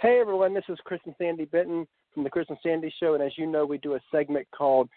[0.00, 3.22] Hey everyone, this is Chris and Sandy Benton from the Chris and Sandy Show, and
[3.22, 4.88] as you know, we do a segment called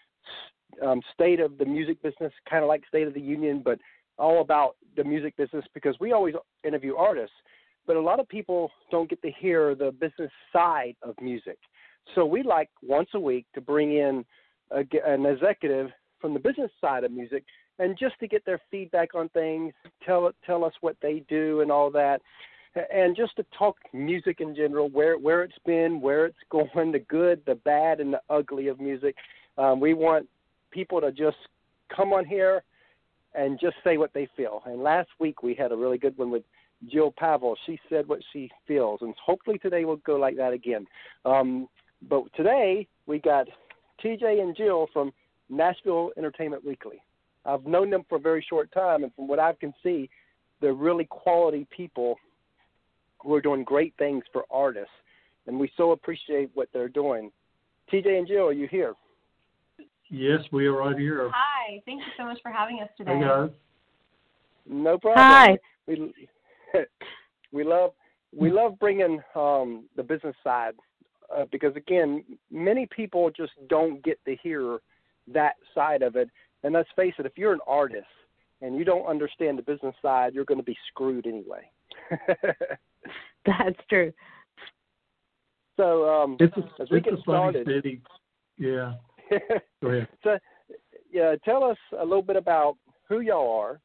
[0.82, 3.78] um, "State of the Music Business," kind of like State of the Union, but
[4.18, 6.34] all about the music business because we always
[6.66, 7.36] interview artists,
[7.86, 11.58] but a lot of people don't get to hear the business side of music.
[12.14, 14.24] So we like once a week to bring in
[14.70, 17.44] a, an executive from the business side of music
[17.78, 21.70] and just to get their feedback on things, tell tell us what they do and
[21.70, 22.22] all that,
[22.92, 27.00] and just to talk music in general, where where it's been, where it's going, the
[27.08, 29.14] good, the bad, and the ugly of music.
[29.56, 30.28] Um, we want
[30.70, 31.36] people to just
[31.94, 32.62] come on here
[33.34, 34.62] and just say what they feel.
[34.66, 36.42] And last week we had a really good one with
[36.90, 37.56] Jill Pavel.
[37.66, 40.86] She said what she feels, and hopefully today we'll go like that again.
[41.24, 41.68] Um,
[42.08, 43.46] but today we got
[44.04, 45.12] TJ and Jill from
[45.48, 47.02] Nashville Entertainment Weekly.
[47.44, 50.08] I've known them for a very short time, and from what I can see,
[50.60, 52.16] they're really quality people
[53.24, 54.92] who are doing great things for artists,
[55.46, 57.30] and we so appreciate what they're doing.
[57.92, 58.94] TJ and Jill, are you here?
[60.10, 61.30] Yes, we are right here.
[61.34, 63.16] Hi, thank you so much for having us today.
[63.16, 63.50] Hey guys.
[64.66, 65.24] No problem.
[65.24, 65.58] Hi.
[65.86, 66.14] We
[67.52, 67.92] we love
[68.36, 70.74] we love bringing um, the business side
[71.34, 74.78] uh, because again, many people just don't get to hear
[75.32, 76.28] that side of it.
[76.62, 78.06] And let's face it, if you're an artist
[78.62, 81.70] and you don't understand the business side, you're going to be screwed anyway.
[83.46, 84.12] That's true.
[85.76, 88.00] So um, It's a, as we it's get a funny started, city.
[88.58, 88.94] Yeah.
[89.82, 90.08] Go ahead.
[90.22, 90.38] so
[91.12, 92.76] yeah, tell us a little bit about
[93.08, 93.80] who y'all are,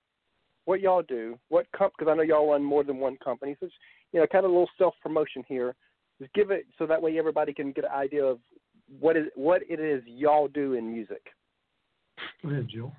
[0.66, 3.56] what y'all do, what comp because I know y'all run more than one company.
[3.60, 3.76] So it's,
[4.14, 5.76] you know, kind of a little self promotion here.
[6.20, 8.40] Just give it so that way everybody can get an idea of
[9.00, 11.22] what is what it is y'all do in music.
[12.44, 12.92] Go ahead, Jill.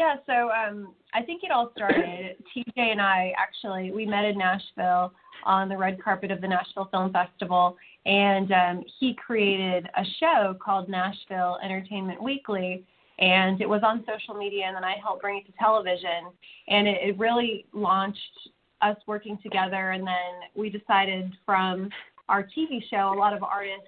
[0.00, 2.36] Yeah, so um, I think it all started.
[2.56, 5.12] TJ and I actually we met in Nashville
[5.44, 7.76] on the red carpet of the Nashville Film Festival,
[8.06, 12.82] and um, he created a show called Nashville Entertainment Weekly,
[13.18, 16.32] and it was on social media, and then I helped bring it to television,
[16.68, 18.48] and it, it really launched
[18.80, 21.90] us working together, and then we decided from
[22.30, 23.84] our TV show, a lot of artists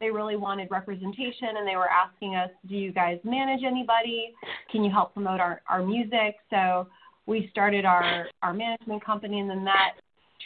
[0.00, 4.32] they really wanted representation and they were asking us, Do you guys manage anybody?
[4.72, 6.36] Can you help promote our, our music?
[6.48, 6.88] So
[7.26, 9.92] we started our, our management company and then that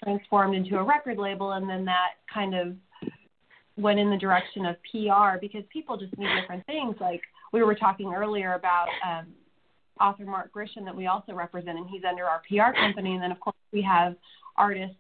[0.03, 2.75] transformed into a record label and then that kind of
[3.77, 6.97] went in the direction of PR because people just need different things.
[7.01, 7.23] Like
[7.53, 9.27] we were talking earlier about um,
[10.01, 13.31] author Mark Grisham that we also represent and he's under our PR company and then
[13.31, 14.17] of course we have
[14.57, 14.97] artists,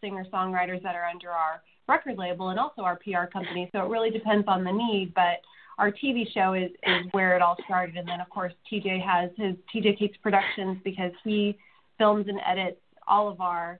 [0.00, 3.68] singer songwriters that are under our record label and also our PR company.
[3.72, 5.40] So it really depends on the need, but
[5.78, 7.96] our TV show is is where it all started.
[7.96, 11.58] And then of course TJ has his TJ Cates Productions because he
[11.98, 13.78] films and edits all of our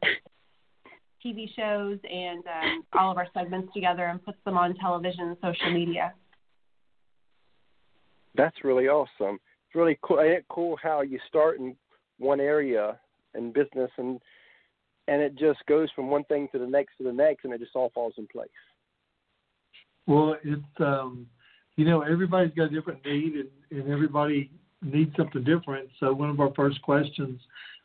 [1.24, 5.36] TV shows and um, all of our segments together and puts them on television and
[5.42, 6.12] social media.
[8.34, 9.38] That's really awesome.
[9.66, 10.20] It's really cool.
[10.20, 11.76] Ain't it cool how you start in
[12.18, 12.98] one area
[13.34, 14.20] in business and
[15.08, 17.60] and it just goes from one thing to the next to the next, and it
[17.60, 18.48] just all falls in place.
[20.06, 21.26] Well, it's um,
[21.76, 24.50] you know everybody's got a different need, and, and everybody
[24.82, 25.88] needs something different.
[25.98, 27.40] So one of our first questions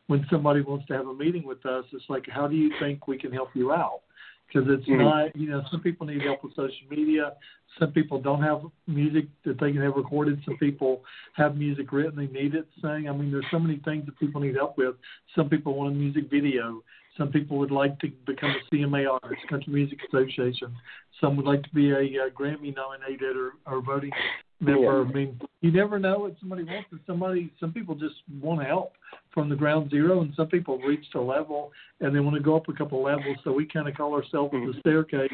[0.08, 3.08] when somebody wants to have a meeting with us, it's like, how do you think
[3.08, 4.02] we can help you out?
[4.47, 5.00] Because it's Mhm.
[5.00, 7.36] not, you know, some people need help with social media.
[7.80, 10.44] Some people don't have music that they can have recorded.
[10.46, 11.03] Some people
[11.34, 13.09] have music written, they need it sang.
[13.09, 14.96] I mean, there's so many things that people need help with.
[15.34, 16.84] Some people want a music video.
[17.18, 20.76] Some people would like to become a CMA artist, Country Music Association.
[21.22, 24.12] Some would like to be a, uh Grammy nominated or, or voting
[24.59, 25.03] member.
[25.03, 25.09] Yeah.
[25.09, 26.90] I mean, you never know what somebody wants.
[26.92, 28.94] And somebody, some people just want to help
[29.34, 31.72] from the ground zero, and some people reach a level
[32.02, 33.38] and they want to go up a couple levels.
[33.44, 35.32] So we kind of call ourselves the staircase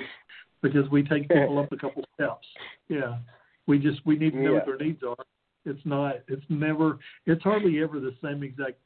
[0.62, 2.46] because we take people up a couple steps.
[2.90, 3.18] Yeah,
[3.68, 5.26] we just we need to know what their needs are.
[5.66, 6.16] It's not.
[6.28, 7.00] It's never.
[7.26, 8.78] It's hardly ever the same exact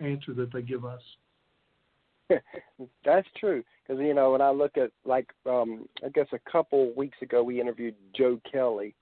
[0.00, 1.00] answer that they give us.
[3.04, 6.92] That's true because you know when I look at like um I guess a couple
[6.94, 8.94] weeks ago we interviewed Joe Kelly,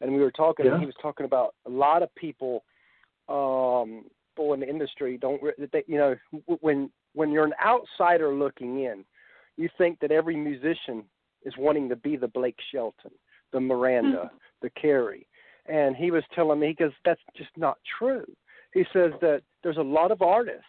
[0.00, 0.66] and we were talking.
[0.66, 0.78] Yeah.
[0.78, 2.64] He was talking about a lot of people,
[3.28, 4.04] um,
[4.34, 5.40] people in the industry don't
[5.72, 6.16] they, you know
[6.60, 9.04] when when you're an outsider looking in,
[9.56, 11.04] you think that every musician
[11.44, 13.12] is wanting to be the Blake Shelton,
[13.52, 14.30] the Miranda,
[14.60, 15.26] the Carrie,
[15.66, 18.26] and he was telling me because that's just not true.
[18.74, 20.62] He says that there's a lot of artists,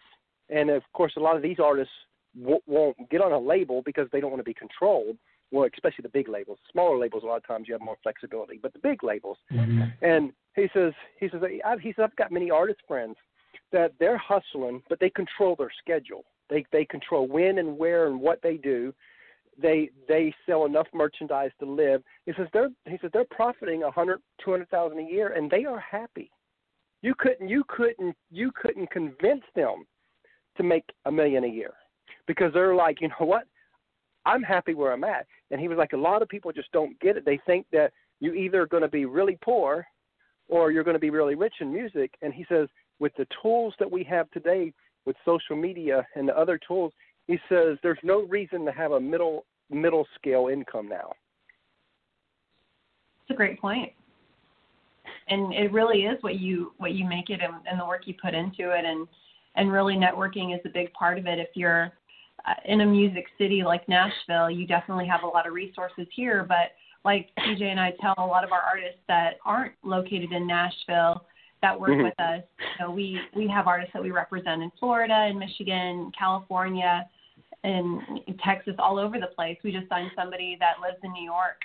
[0.48, 1.92] and of course a lot of these artists
[2.40, 5.16] w- won't get on a label because they don't want to be controlled.
[5.50, 6.58] Well, especially the big labels.
[6.70, 9.38] Smaller labels, a lot of times you have more flexibility, but the big labels.
[9.50, 9.82] Mm-hmm.
[10.02, 13.16] And he says, he says, I, he says, I've got many artist friends
[13.72, 16.24] that they're hustling, but they control their schedule.
[16.50, 18.92] They they control when and where and what they do.
[19.60, 22.02] they they sell enough merchandise to live.
[22.26, 25.50] He says they're he says they're profiting a hundred, two hundred thousand a year, and
[25.50, 26.30] they are happy.
[27.02, 29.84] You couldn't you couldn't you couldn't convince them
[30.56, 31.74] to make a million a year
[32.28, 33.44] because they're like, you know what,
[34.24, 35.26] I'm happy where I'm at.
[35.50, 37.24] And he was like, a lot of people just don't get it.
[37.24, 39.84] They think that you either going to be really poor
[40.48, 42.12] or you're going to be really rich in music.
[42.22, 42.68] And he says,
[43.00, 44.72] with the tools that we have today,
[45.06, 46.92] with social media and the other tools,
[47.26, 51.12] he says there's no reason to have a middle middle scale income now.
[53.22, 53.92] It's a great point.
[55.28, 58.14] And it really is what you what you make it and, and the work you
[58.22, 59.08] put into it and
[59.56, 61.38] and really networking is a big part of it.
[61.38, 61.92] If you're
[62.64, 66.72] in a music city like Nashville, you definitely have a lot of resources here, but
[67.04, 71.24] like TJ and I tell a lot of our artists that aren't located in Nashville
[71.62, 72.04] that work mm-hmm.
[72.04, 72.42] with us.
[72.58, 77.08] You know, we we have artists that we represent in Florida, in Michigan, California,
[77.64, 78.00] in
[78.44, 79.58] Texas, all over the place.
[79.64, 81.60] We just signed somebody that lives in New York,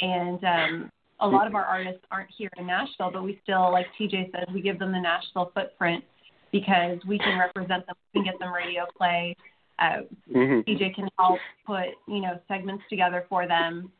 [0.00, 3.86] and um, a lot of our artists aren't here in Nashville, but we still, like
[3.98, 6.04] TJ says, we give them the Nashville footprint
[6.52, 9.36] because we can represent them, we can get them radio play.
[9.78, 10.00] Uh,
[10.34, 10.60] mm-hmm.
[10.70, 13.90] TJ can help put you know segments together for them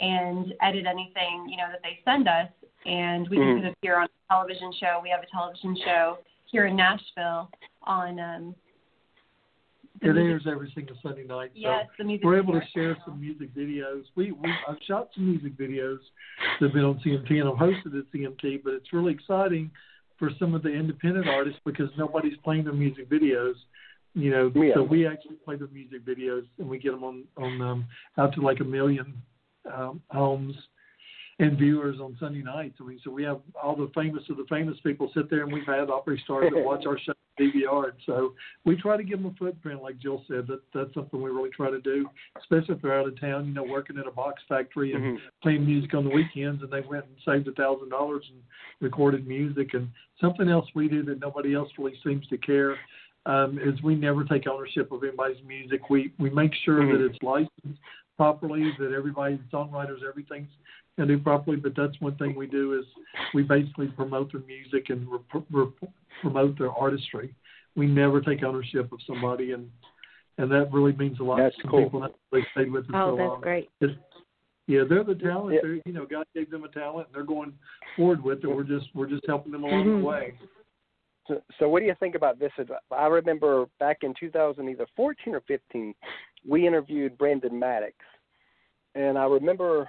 [0.00, 2.48] and edit anything you know that they send us,
[2.86, 3.62] and we mm-hmm.
[3.62, 5.00] can appear on a television show.
[5.02, 6.18] We have a television show
[6.50, 7.50] here in Nashville
[7.84, 8.20] on.
[8.20, 8.54] Um,
[10.04, 11.50] it airs every single Sunday night.
[11.54, 14.02] So yes, the music we're able to share some music videos.
[14.16, 15.98] We we I've shot some music videos
[16.58, 19.70] that've been on CMT and I've hosted at CMT, but it's really exciting
[20.18, 23.54] for some of the independent artists because nobody's playing their music videos.
[24.14, 24.74] You know, yeah.
[24.74, 27.86] so we actually play the music videos and we get them on on um,
[28.18, 29.14] out to like a million
[29.72, 30.54] um, homes
[31.38, 32.76] and viewers on Sunday nights.
[32.80, 35.52] I mean, so we have all the famous of the famous people sit there, and
[35.52, 37.92] we've had Opry stars that watch our show DVR.
[38.04, 40.46] So we try to give them a footprint, like Jill said.
[40.46, 42.06] That that's something we really try to do,
[42.38, 43.46] especially if they're out of town.
[43.46, 45.16] You know, working at a box factory and mm-hmm.
[45.42, 48.40] playing music on the weekends, and they went and saved a thousand dollars and
[48.80, 49.74] recorded music.
[49.74, 49.88] And
[50.20, 52.76] something else we do that nobody else really seems to care
[53.26, 55.88] um, is we never take ownership of anybody's music.
[55.90, 56.92] We we make sure mm-hmm.
[56.92, 57.80] that it's licensed
[58.16, 60.50] properly, that everybody, songwriters, everything's
[60.96, 61.56] going to do properly.
[61.56, 62.84] But that's one thing we do is
[63.34, 65.88] we basically promote their music and re- re-
[66.20, 67.34] promote their artistry.
[67.74, 69.70] We never take ownership of somebody, and
[70.38, 71.84] and that really means a lot that's to cool.
[71.84, 73.40] people that they stayed with us oh, so that's long.
[73.40, 73.70] great.
[73.80, 73.92] It's,
[74.66, 75.54] yeah, they're the talent.
[75.54, 75.60] Yeah.
[75.62, 77.52] They're, you know, God gave them a talent, and they're going
[77.96, 78.46] forward with it.
[78.46, 80.00] We're just we're just helping them along mm-hmm.
[80.02, 80.34] the way.
[81.58, 82.52] So, what do you think about this?
[82.90, 85.94] I remember back in 2000, either 14 or 15,
[86.46, 87.94] we interviewed Brandon Maddox,
[88.94, 89.88] and I remember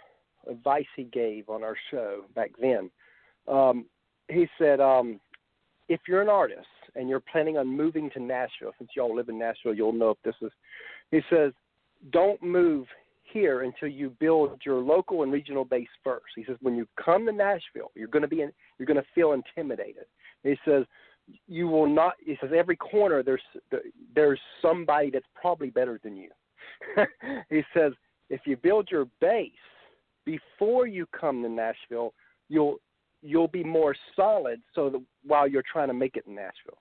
[0.50, 2.90] advice he gave on our show back then.
[3.48, 3.86] Um,
[4.30, 5.20] he said, um,
[5.90, 9.40] if you're an artist and you're planning on moving to Nashville, since y'all live in
[9.40, 10.52] Nashville, you'll know if this is.
[11.12, 11.52] He says,
[12.12, 12.88] don't move
[13.24, 16.26] here until you build your local and regional base first.
[16.36, 19.08] He says, when you come to Nashville, you're going to be in, you're going to
[19.16, 20.06] feel intimidated.
[20.44, 20.84] He says,
[21.48, 22.14] you will not.
[22.24, 23.42] He says, every corner there's
[24.16, 26.30] there's somebody that's probably better than you.
[27.50, 27.94] he says,
[28.30, 29.52] if you build your base
[30.26, 32.14] before you come to Nashville,
[32.50, 32.78] you'll
[33.22, 34.62] you'll be more solid.
[34.76, 36.80] So that while you're trying to make it in Nashville,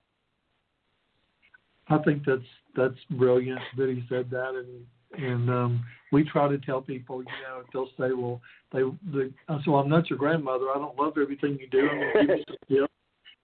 [1.89, 2.41] I think that's
[2.75, 4.85] that's brilliant that he said that, and
[5.23, 8.41] and um, we try to tell people, you know, if they'll say, well,
[8.71, 9.29] they, they
[9.63, 10.65] so I'm not your grandmother.
[10.73, 11.87] I don't love everything you do.
[11.89, 12.87] I'm to give you some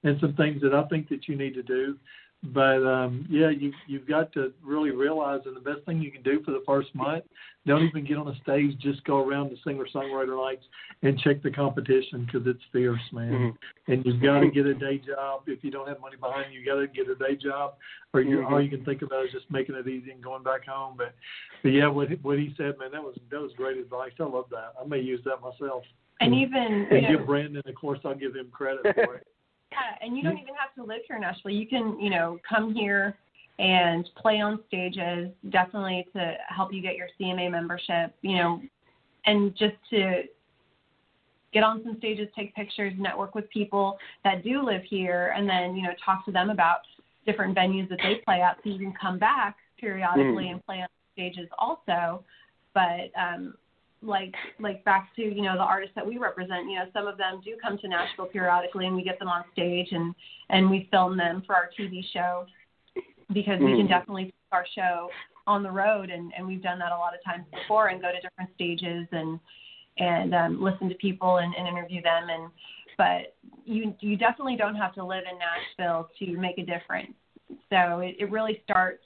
[0.03, 1.97] and some things that I think that you need to do.
[2.41, 6.23] But um yeah you you've got to really realize that the best thing you can
[6.23, 7.25] do for the first month
[7.65, 10.63] don't even get on a stage just go around the singer songwriter nights
[11.03, 13.31] and check the competition because it's fierce man.
[13.33, 13.91] Mm-hmm.
[13.91, 15.41] and you've got to get a day job.
[15.47, 17.73] If you don't have money behind you you got to get a day job
[18.13, 18.53] or you mm-hmm.
[18.53, 20.95] all you can think about is just making it easy and going back home.
[20.97, 21.13] But
[21.61, 24.13] but yeah what what he said man that was that was great advice.
[24.17, 24.75] I love that.
[24.81, 25.83] I may use that myself.
[26.21, 29.27] And even and you give Brandon, of course, I'll give him credit for it.
[29.79, 31.51] Yeah, and you don't even have to live here in Nashville.
[31.51, 33.15] You can, you know, come here
[33.59, 38.61] and play on stages, definitely to help you get your CMA membership, you know,
[39.25, 40.23] and just to
[41.53, 45.75] get on some stages, take pictures, network with people that do live here, and then,
[45.75, 46.79] you know, talk to them about
[47.25, 50.51] different venues that they play at so you can come back periodically mm.
[50.51, 52.23] and play on stages also.
[52.73, 53.55] But um,
[54.01, 57.17] like like back to you know the artists that we represent you know some of
[57.17, 60.15] them do come to nashville periodically and we get them on stage and
[60.49, 62.45] and we film them for our tv show
[63.33, 63.65] because mm-hmm.
[63.65, 63.87] we can mm-hmm.
[63.87, 65.09] definitely put our show
[65.47, 68.09] on the road and and we've done that a lot of times before and go
[68.09, 69.39] to different stages and
[69.97, 72.49] and um listen to people and, and interview them and
[72.97, 77.13] but you you definitely don't have to live in nashville to make a difference
[77.69, 79.03] So it, it really starts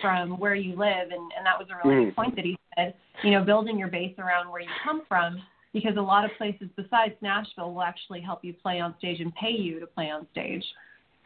[0.00, 2.06] from where you live, and, and that was a really Mm.
[2.06, 2.94] good point that he said.
[3.22, 5.40] You know, building your base around where you come from,
[5.72, 9.34] because a lot of places besides Nashville will actually help you play on stage and
[9.34, 10.64] pay you to play on stage.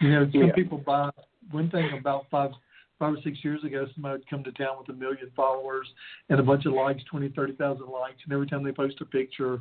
[0.00, 0.52] You know, some Yeah.
[0.52, 1.10] people buy
[1.50, 2.52] one thing about five
[3.00, 5.88] five or six years ago, somebody would come to town with a million followers
[6.28, 9.06] and a bunch of likes, twenty, thirty thousand likes, and every time they post a
[9.06, 9.60] picture,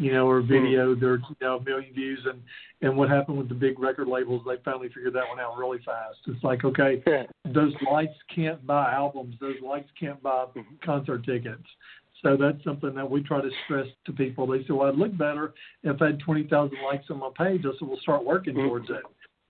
[0.00, 2.20] you know, or video, they're you know a million views.
[2.24, 2.40] And
[2.80, 4.42] and what happened with the big record labels?
[4.46, 6.16] They finally figured that one out really fast.
[6.26, 7.02] It's like, okay,
[7.44, 9.36] those likes can't buy albums.
[9.40, 10.46] Those likes can't buy
[10.82, 11.62] concert tickets.
[12.22, 14.46] So that's something that we try to stress to people.
[14.46, 17.62] They say, well, I'd look better if I had 20,000 likes on my page.
[17.64, 18.68] I said, we'll start working Mhm.
[18.68, 19.02] towards it.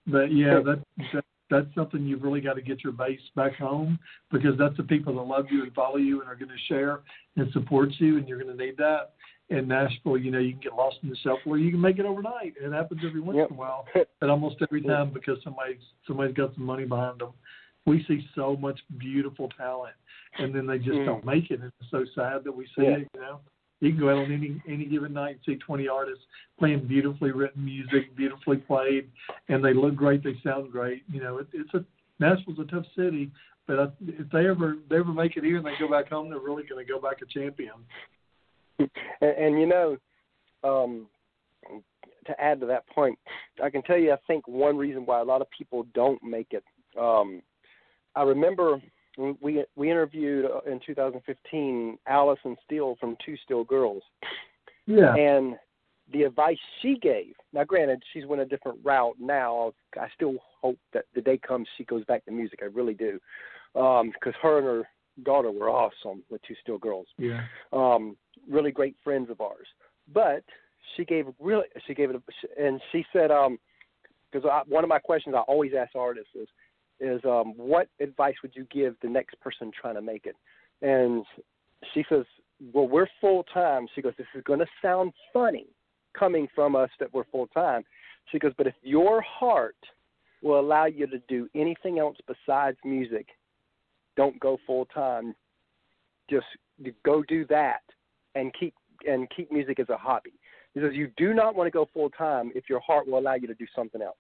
[0.07, 3.99] But yeah, that, that that's something you've really got to get your base back home
[4.31, 7.01] because that's the people that love you and follow you and are going to share
[7.37, 9.15] and support you, and you're going to need that.
[9.51, 11.99] In Nashville, you know, you can get lost in the shuffle, or you can make
[11.99, 12.55] it overnight.
[12.61, 13.51] It happens every once Yep.
[13.51, 13.85] in a while,
[14.21, 17.31] but almost every time because somebody's somebody's got some money behind them.
[17.85, 19.95] We see so much beautiful talent,
[20.39, 21.05] and then they just Mm.
[21.07, 21.61] don't make it.
[21.61, 22.99] And it's so sad that we see Yeah.
[22.99, 23.09] it.
[23.15, 23.41] You know,
[23.81, 26.25] you can go out on any any given night and see 20 artists
[26.57, 29.11] playing beautifully written music, beautifully played,
[29.49, 31.03] and they look great, they sound great.
[31.11, 31.85] You know, it, it's a
[32.21, 33.33] Nashville's a tough city,
[33.67, 36.29] but I, if they ever they ever make it here and they go back home,
[36.31, 37.75] they're really going to go back a champion.
[39.21, 39.97] and, and you know,
[40.65, 41.07] um,
[42.27, 43.19] to add to that point,
[43.63, 46.49] I can tell you, I think one reason why a lot of people don't make
[46.51, 46.65] it.
[46.99, 47.43] Um,
[48.15, 48.81] I remember
[49.41, 54.03] we we interviewed uh, in 2015 Allison Steele from Two Steel Girls,
[54.87, 55.15] Yeah.
[55.15, 55.57] and
[56.13, 57.35] the advice she gave.
[57.53, 59.73] Now, granted, she's went a different route now.
[59.99, 62.61] I still hope that the day comes she goes back to music.
[62.63, 63.21] I really do,
[63.75, 64.89] because her and her
[65.25, 67.43] daughter were awesome with Two Steel Girls Yeah.
[67.73, 68.17] um,
[68.49, 69.67] really great friends of ours.
[70.13, 70.45] But
[70.97, 73.59] she gave really she gave it a, and she said um
[74.33, 76.49] because one of my questions I always ask artists is
[77.01, 80.37] is um what advice would you give the next person trying to make it?
[80.83, 81.25] And
[81.95, 82.25] she says,
[82.73, 83.87] well we're full time.
[83.95, 85.67] She goes this is going to sound funny
[86.19, 87.83] coming from us that we're full time.
[88.31, 89.77] She goes but if your heart
[90.43, 93.27] will allow you to do anything else besides music,
[94.17, 95.35] don't go full time.
[96.31, 96.47] Just
[97.05, 97.81] go do that
[98.35, 98.75] and keep
[99.07, 100.33] and keep music as a hobby.
[100.75, 103.35] He says you do not want to go full time if your heart will allow
[103.35, 104.17] you to do something else.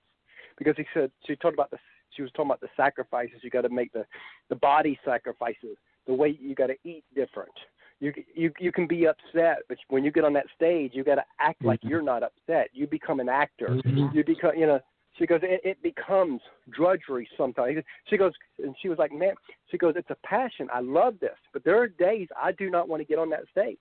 [0.58, 1.78] Because he said she talked about the
[2.16, 4.04] she was talking about the sacrifices you got to make the
[4.48, 5.76] the body sacrifices,
[6.06, 7.52] the way you got to eat different.
[8.00, 11.16] You you you can be upset, but when you get on that stage, you got
[11.16, 12.70] to act like you're not upset.
[12.72, 13.68] You become an actor.
[13.68, 14.14] Mhm.
[14.14, 14.80] You become you know.
[15.18, 16.40] She goes, it, it becomes
[16.70, 17.82] drudgery sometimes.
[18.06, 19.34] She goes, and she was like, man,
[19.68, 20.68] she goes, it's a passion.
[20.72, 23.42] I love this, but there are days I do not want to get on that
[23.50, 23.76] stage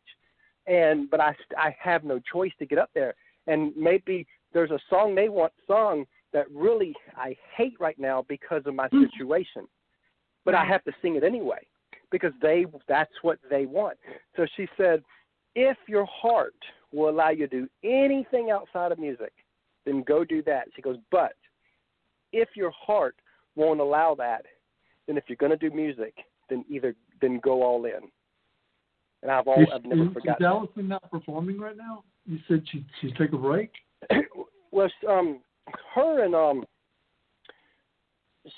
[0.70, 3.16] and but I I have no choice to get up there.
[3.48, 8.62] And maybe there's a song they want sung that really I hate right now because
[8.66, 9.04] of my hmm.
[9.04, 9.68] situation,
[10.46, 11.66] but I have to sing it anyway
[12.12, 13.98] because they that's what they want.
[14.38, 15.04] So she said,
[15.56, 16.56] if your heart
[16.94, 19.34] will allow you to do anything outside of music,
[19.86, 20.68] then go do that.
[20.76, 21.34] She goes, but
[22.32, 23.16] if your heart
[23.56, 24.46] won't allow that,
[25.08, 26.14] then if you're going to do music,
[26.50, 28.10] then either then go all in.
[29.22, 30.46] And I've all Is, I've never is, forgotten.
[30.46, 32.04] is Allison not performing right now?
[32.26, 33.72] You said she she taking a break.
[34.72, 35.42] well, um,
[35.94, 36.66] her and um,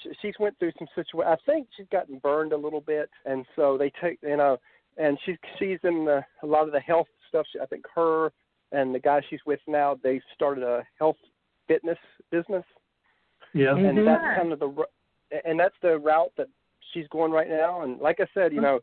[0.03, 1.27] she, she's went through some situation.
[1.27, 4.58] I think she's gotten burned a little bit, and so they take you know,
[4.98, 7.46] and she's she's in the, a lot of the health stuff.
[7.62, 8.32] I think her
[8.72, 11.18] and the guy she's with now, they started a health
[11.68, 11.98] fitness
[12.30, 12.63] business,
[13.53, 13.75] Yeah.
[13.75, 14.06] and Mhm.
[14.06, 14.86] that's kind of the ru-
[15.46, 16.48] and that's the route that
[16.94, 17.82] she's going right now.
[17.82, 18.80] And like I said, you know,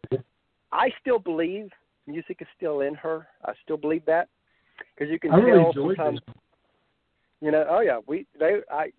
[0.72, 1.70] I still believe
[2.06, 3.26] music is still in her.
[3.44, 4.28] I still believe that
[4.94, 6.20] because you can I really tell enjoyed sometimes.
[6.26, 6.34] this.
[7.40, 8.90] You know, oh yeah, we they I.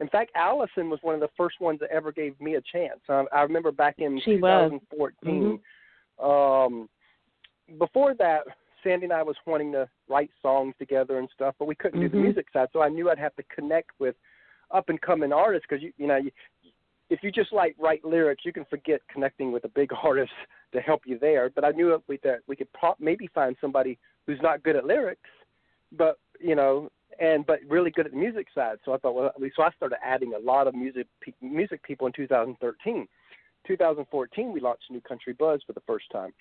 [0.00, 3.00] In fact, Allison was one of the first ones that ever gave me a chance.
[3.08, 4.72] Um, I remember back in She was.
[4.90, 5.60] 2014.
[6.22, 6.88] Um,
[7.78, 8.42] before that,
[8.82, 12.08] Sandy and I was wanting to write songs together and stuff, but we couldn't do
[12.08, 12.22] the Mhm.
[12.22, 12.68] music side.
[12.72, 14.16] So I knew I'd have to connect with
[14.72, 16.30] up and coming artists because you you know you,
[17.08, 20.32] if you just like write lyrics, you can forget connecting with a big artist
[20.72, 21.50] to help you there.
[21.50, 24.76] But I knew that we that we could pro- maybe find somebody who's not good
[24.76, 25.30] at lyrics,
[25.96, 28.78] but you know, and but really good at the music side.
[28.84, 31.06] So I thought, well, so I started adding a lot of music
[31.40, 33.06] music people in 2013.
[33.66, 36.32] 2014, we launched New Country Buzz for the first time,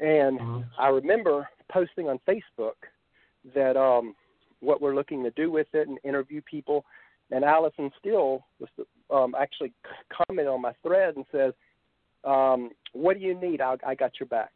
[0.00, 0.62] and Uh-huh.
[0.78, 2.78] I remember posting on Facebook
[3.54, 4.14] that um,
[4.60, 6.84] what we're looking to do with it and interview people.
[7.32, 9.72] And Allison Steele was the, um, actually
[10.12, 11.52] commented on my thread and says,
[12.24, 13.60] um, "What do you need?
[13.60, 14.52] I, I got your back."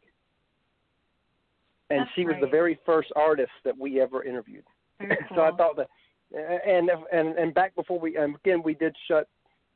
[1.89, 4.63] And That's she was the very first artist that we ever interviewed.
[4.99, 5.89] Very so I thought that,
[6.33, 9.27] and and and back before we, and again, we did shut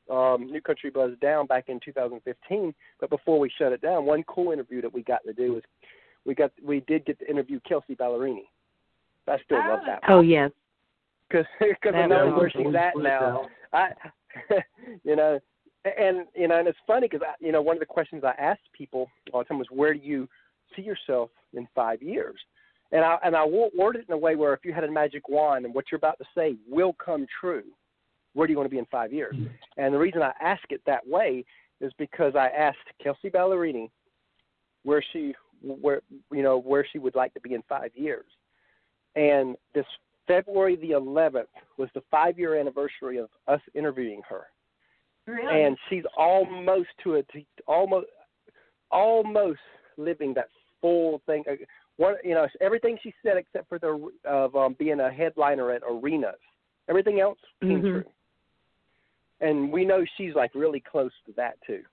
[0.10, 2.74] um, New Country Buzz down back in 2015.
[3.00, 5.64] But before we shut it down, one cool interview that we got to do was
[6.26, 8.48] we got we did get to interview Kelsea Ballerini.
[9.28, 10.52] I still Oh, love that Oh yes.
[11.30, 13.48] because because I That know was where she's at now.
[13.72, 13.90] I,
[15.04, 15.40] you know,
[15.86, 18.72] and you know, and it's funny because you know one of the questions I asked
[18.74, 20.28] people all the time was, "Where do you
[20.76, 22.40] see yourself in five years?"
[22.92, 24.92] And I and I wo- worded it in a way where if you had a
[24.92, 27.64] magic wand and what you're about to say will come true,
[28.34, 29.36] where do you want to be in five years?
[29.78, 31.46] And the reason I ask it that way
[31.80, 33.90] is because I asked Kelsea Ballerini
[34.84, 38.26] where she where you know where she would like to be in five years,
[39.16, 39.86] and this
[40.30, 44.44] February the 11th was the five year anniversary of us interviewing her,
[45.26, 45.64] Really?
[45.64, 48.06] and she's almost to a t- almost
[48.92, 49.60] almost
[49.98, 51.44] living that full thing.
[51.50, 51.56] Uh,
[51.98, 55.82] One, you know, everything she said except for the of um, being a headliner at
[55.84, 56.36] arenas.
[56.88, 57.92] Everything else came Mhm.
[57.92, 58.12] true,
[59.42, 61.84] and we know she's like really close to that too.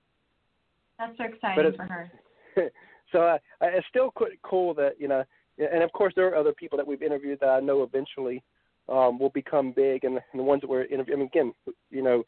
[0.99, 2.11] That's so exciting for her.
[3.13, 4.13] so uh, it's still
[4.43, 5.25] cool that you know,
[5.59, 8.43] and of course there are other people that we've interviewed that I know eventually
[8.89, 11.21] um, will become big, and, and the ones that we're interviewing.
[11.21, 11.53] I mean, again,
[11.91, 12.25] you know,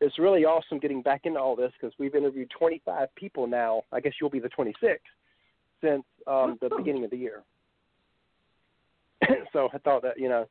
[0.00, 3.82] it's really awesome getting back into all this because we've interviewed 25 people now.
[3.92, 4.98] I guess you'll be the 26th
[5.82, 7.42] since um, the beginning of the year.
[9.52, 10.46] so I thought that you know,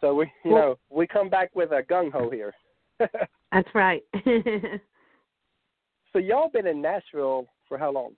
[0.00, 2.52] so we you Well- know we come back with a gung ho here.
[3.52, 4.02] That's right.
[6.12, 8.12] so y'all been in Nashville for how long?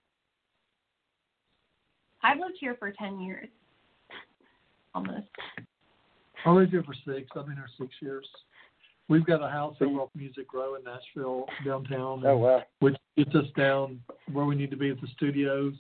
[2.23, 3.49] I've lived here for 10 years.
[4.95, 5.27] Almost.
[6.45, 7.29] I lived here for six.
[7.37, 8.27] I've been here six years.
[9.09, 12.63] We've got a house over off Music Row in Nashville downtown, Oh wow.
[12.81, 14.01] which gets us down
[14.33, 15.75] where we need to be at the studios.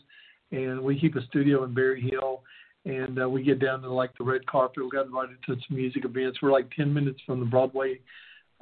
[0.51, 2.43] And we keep a studio in Berry Hill,
[2.87, 4.83] and uh, we get down to like the red carpet.
[4.83, 6.39] We got invited to some music events.
[6.41, 8.01] We're like ten minutes from the Broadway.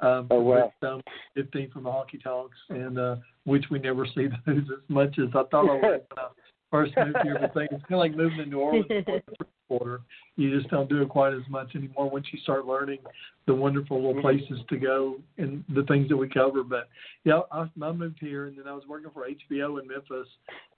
[0.01, 0.73] Um, Oh, wow.
[0.83, 1.01] um,
[1.33, 3.15] Fifteen from the Honky Tonks, and uh,
[3.45, 6.27] which we never see those as much as I thought I would when I
[6.71, 7.37] first moved here.
[7.39, 10.01] But things- it's kind of like moving to New Orleans for the first quarter.
[10.35, 12.99] You just don't do it quite as much anymore once you start learning
[13.47, 14.21] the wonderful little Mhm.
[14.21, 16.63] places to go and the things that we cover.
[16.63, 16.89] But
[17.23, 20.27] yeah, I, I moved here and then I was working for HBO in Memphis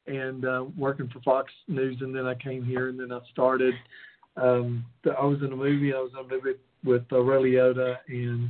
[0.07, 3.73] and uh, working for Fox News, and then I came here and then I started.
[4.37, 5.93] Um, the, I was in a movie.
[5.93, 8.49] I was in a movie with uh, Ray Liotta, and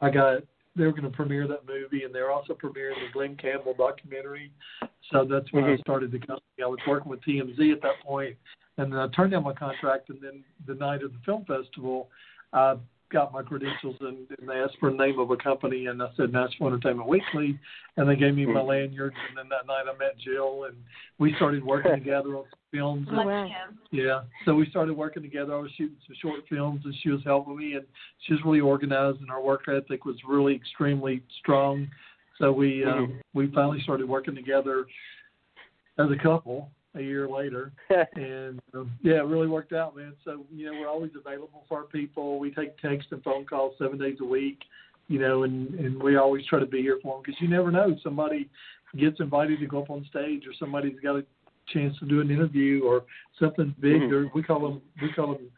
[0.00, 0.42] I got
[0.76, 4.52] they were going to premiere that movie, and they're also premiering the Glen Campbell documentary.
[5.10, 5.80] So that's when I Mhm.
[5.80, 6.62] started the company.
[6.62, 8.36] I was working with TMZ at that point,
[8.76, 10.10] and then I turned down my contract.
[10.10, 12.10] And then the night of the film festival,
[12.52, 12.76] I
[13.10, 16.08] got my credentials, and, and they asked for the name of a company, and I
[16.16, 17.58] said Nashville Entertainment Weekly,
[17.96, 18.66] and they gave me my Mhm.
[18.66, 19.16] lanyards.
[19.28, 20.76] And then that night, I met Jill, and
[21.18, 23.08] we started working together on some films.
[23.10, 23.50] Lucky wow.
[23.92, 24.22] Yeah.
[24.44, 25.54] So we started working together.
[25.54, 27.86] I was shooting some short films and she was helping me and
[28.26, 31.88] she was really organized and our work ethic was really extremely strong.
[32.38, 33.20] So we um Mhm.
[33.32, 34.86] we finally started working together
[35.98, 37.72] as a couple a year later.
[38.16, 40.14] And um, yeah, it really worked out, man.
[40.24, 42.38] So, you know, we're always available for our people.
[42.38, 44.58] We take text and phone calls seven days a week,
[45.08, 47.70] you know, and, and we always try to be here for them because you never
[47.70, 47.96] know.
[48.02, 48.48] Somebody
[48.96, 51.24] gets invited to go up on stage or somebody's got a
[51.72, 53.04] chance to do an interview or
[53.38, 54.12] something big Mhm.
[54.12, 55.50] or we call them, we call them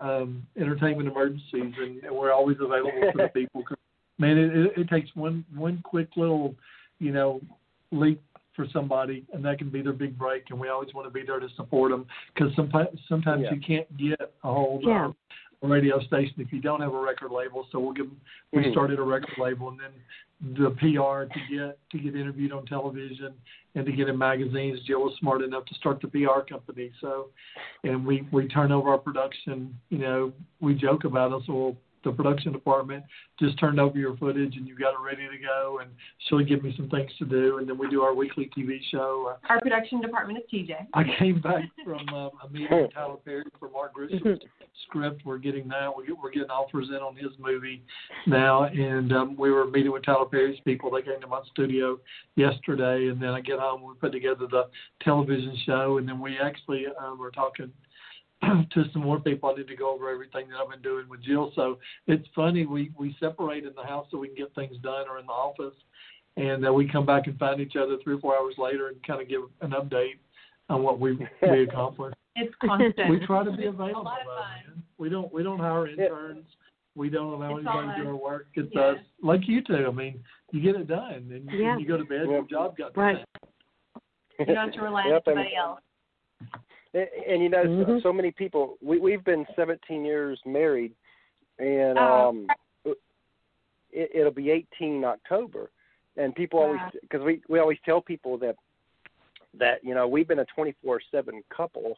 [0.00, 3.62] um, entertainment emergencies and, and we're always available for the people.
[3.64, 3.78] 'Cause,
[4.18, 6.54] man, it, it, it takes one, one quick little,
[7.00, 7.40] you know,
[7.90, 8.20] leap
[8.54, 10.44] for somebody, and that can be their big break.
[10.50, 13.54] And we always want to be there to support them because sometimes sometimes Yeah.
[13.54, 15.06] you can't get a hold Yeah.
[15.06, 15.16] of
[15.62, 17.66] a radio station if you don't have a record label.
[17.70, 18.20] So we'll give them.
[18.52, 18.72] We Mhm.
[18.72, 19.92] started a record label, and then
[20.40, 23.34] the PR to get to get interviewed on television
[23.74, 24.80] and to get in magazines.
[24.82, 26.92] Jill was smart enough to start the PR company.
[27.00, 27.30] So,
[27.82, 29.78] and we we turn over our production.
[29.90, 31.48] You know, we joke about us.
[31.48, 33.04] Well, the production department
[33.40, 35.90] just turned over your footage and you got it ready to go and
[36.28, 39.32] she'll give me some things to do and then we do our weekly TV show.
[39.34, 40.86] Uh, Our production department is TJ.
[40.94, 44.38] I came back from uh, a meeting with Tyler Perry for Mark Grisham's Mhm.
[44.86, 45.22] script.
[45.24, 47.82] We're getting now We're, get- we're getting offers in on his movie
[48.26, 50.90] now, and um, we were meeting with Tyler Perry's people.
[50.90, 51.98] They came to my studio
[52.36, 53.82] yesterday, and then I get home.
[53.82, 54.68] We put together the
[55.02, 57.70] television show, and then we actually um, were talking
[58.74, 59.50] to some more people.
[59.50, 61.52] I need to go over everything that I've been doing with Jill.
[61.54, 62.66] So it's funny.
[62.66, 65.32] We we separate in the house so we can get things done, or in the
[65.32, 65.74] office,
[66.36, 68.96] and uh, we come back and find each other three or four hours later and
[69.06, 70.18] kind of give an update
[70.68, 72.16] on what we we accomplished.
[72.36, 73.10] It's constant.
[73.10, 74.02] We try to be It's available.
[74.02, 74.74] A lot of fun.
[74.74, 74.82] man.
[74.98, 76.46] We don't we don't hire interns.
[76.96, 78.46] We don't allow It's anybody to do our work.
[78.54, 78.80] It's Yeah.
[78.82, 79.86] us, like you two.
[79.86, 81.72] I mean, you get it done, and Yeah.
[81.72, 82.22] and you go to bed.
[82.26, 82.30] Yeah.
[82.32, 83.16] Your job got Right.
[83.16, 83.50] done.
[84.38, 85.80] You don't have to rely on Yep, and- anybody else.
[86.94, 88.02] And, and you know, so, Mhm.
[88.02, 88.78] so many people.
[88.80, 90.94] We we've been 17 years married,
[91.58, 92.28] and Oh.
[92.28, 92.54] um,
[93.90, 95.70] it, it'll be 18 October,
[96.16, 96.66] and people Wow.
[96.66, 98.56] always because we we always tell people that
[99.54, 101.96] that you know we've been a 24/7 couple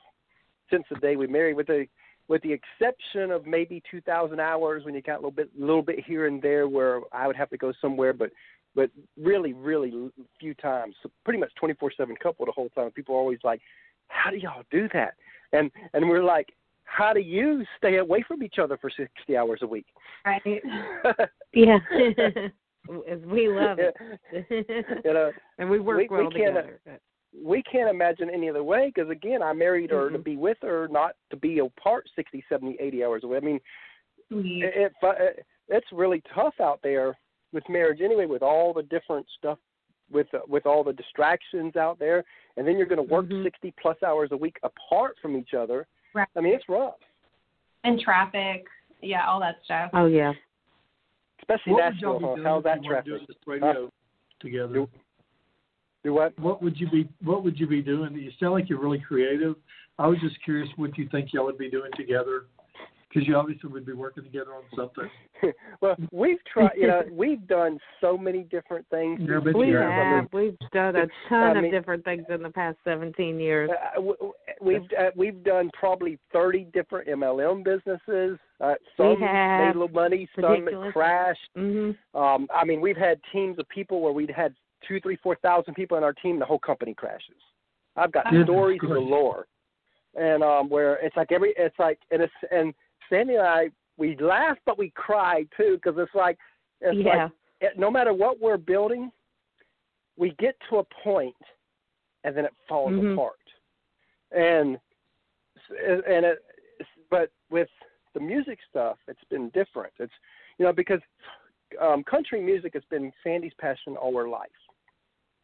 [0.71, 1.87] since the day we married, with the
[2.29, 6.05] with the exception of maybe 2,000 hours when you got a little bit little bit
[6.05, 8.31] here and there where I would have to go somewhere, but
[8.75, 12.91] but really really few times, so pretty much 24/7 couple the whole time.
[12.91, 13.61] People are always like,
[14.09, 15.15] how do y'all do that?
[15.53, 16.49] And and we're like,
[16.85, 19.87] how do you stay away from each other for 60 hours a week?
[20.25, 20.43] Right.
[21.53, 21.79] Yeah.
[22.89, 23.95] we love it.
[25.05, 27.01] you know, and we work we- we well can't- uh, together.
[27.45, 30.25] we can't imagine any other way because again, I married her to Mhm.
[30.25, 33.43] be with her, not to be apart 60, 70, 80 hours a week.
[33.43, 33.61] I mean,
[34.29, 34.65] Sweet.
[34.65, 37.17] it, it uh, it's really tough out there
[37.53, 39.59] with marriage anyway, with all the different stuff,
[40.13, 42.25] with uh, with all the distractions out there,
[42.57, 43.43] and then you're going to work Mhm.
[43.43, 45.87] 60 plus hours a week apart from each other.
[46.15, 46.29] Right.
[46.37, 46.95] I mean, it's rough,
[47.85, 48.67] And traffic.
[49.03, 49.91] Yeah, all that stuff.
[49.93, 50.33] Oh yeah.
[51.41, 52.19] especially What would Nashville.
[52.37, 52.43] Huh?
[52.43, 53.07] How's that you traffic?
[53.07, 53.93] doing this radio
[54.41, 54.75] together?
[54.75, 54.91] Do-
[56.05, 56.39] Do what?
[56.39, 58.15] What would you be What would you be doing?
[58.15, 59.57] You sound like you're really creative.
[59.99, 62.45] I was just curious what you think y'all would be doing together,
[63.09, 65.09] because you obviously would be working together on something.
[65.81, 66.73] well, we've tried.
[66.77, 69.21] You know, we've done so many different things.
[69.23, 70.29] Yeah, We you I mean, have.
[70.33, 73.71] We've done a ton I mean- of different things in the past 17 years.
[73.71, 78.39] Uh, w- w- we've uh, we've done probably thirty different MLM businesses.
[78.61, 80.93] Uh, some made a little money, some Ridiculous.
[80.93, 81.49] crashed.
[81.57, 81.97] Mhm.
[82.15, 84.55] Um, I mean, we've had teams of people where we'd had
[84.89, 86.33] two, three, four thousand people in our team.
[86.33, 87.37] and The whole company crashes.
[87.97, 89.47] I've got Goodness stories galore,
[90.15, 92.75] and um, where it's like every, it's like, and it's and
[93.09, 96.39] Sandy and I, we laugh but we cry too because it's like,
[96.81, 97.25] it's Yeah.
[97.25, 99.11] like it, no matter what we're building,
[100.19, 101.35] we get to a point,
[102.25, 103.15] and then it falls Mhm.
[103.15, 103.39] apart.
[104.33, 104.79] And
[105.71, 106.39] and it,
[107.11, 107.69] but with
[108.15, 109.93] the music stuff, it's been different.
[109.99, 110.13] It's
[110.59, 111.01] you know because
[111.81, 114.51] um, country music has been Sandy's passion all her life.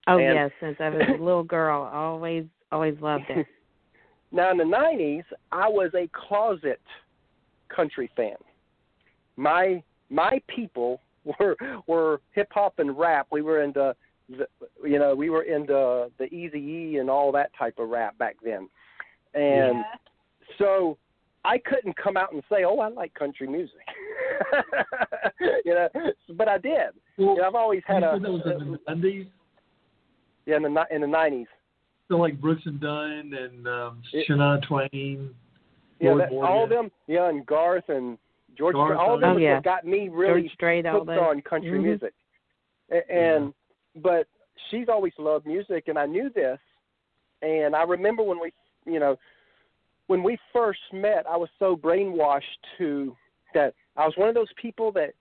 [0.06, 3.46] Oh And- yes, since I was a little girl, always always loved it.
[4.34, 6.80] Now in the '90s, I was a closet
[7.74, 8.36] country fan.
[9.36, 11.00] My my people
[11.38, 11.56] were
[11.86, 13.26] were hip hop and rap.
[13.30, 13.94] We were into
[14.28, 14.46] the,
[14.84, 18.36] you know we were into the Easy E and all that type of rap back
[18.44, 18.68] then,
[19.34, 19.82] and yeah.
[20.58, 20.96] so
[21.44, 23.86] I couldn't come out and say, "Oh, I like country music,"
[25.64, 25.88] you know,
[26.36, 26.90] but I did.
[27.18, 29.26] Well, You know, I've always had a said that was in the nineties.
[30.46, 31.46] yeah in the in the '90s.
[32.08, 35.30] So like Brooks and Dunn and um, It- Shania Twain.
[36.02, 36.90] Yeah, that, all of them.
[37.06, 38.18] Yeah, and Garth and
[38.56, 38.74] George.
[38.74, 39.60] Garth, all of them oh, is yeah.
[39.60, 41.82] got me really George Strait, hooked on country Mhm.
[41.82, 42.12] music.
[42.90, 43.54] A- And
[43.96, 44.26] but
[44.70, 46.58] she's always loved music, and I knew this.
[47.42, 48.52] And I remember when we,
[48.86, 49.18] you know,
[50.06, 52.42] when we first met, I was so brainwashed
[52.78, 53.16] to
[53.54, 55.14] that I was one of those people that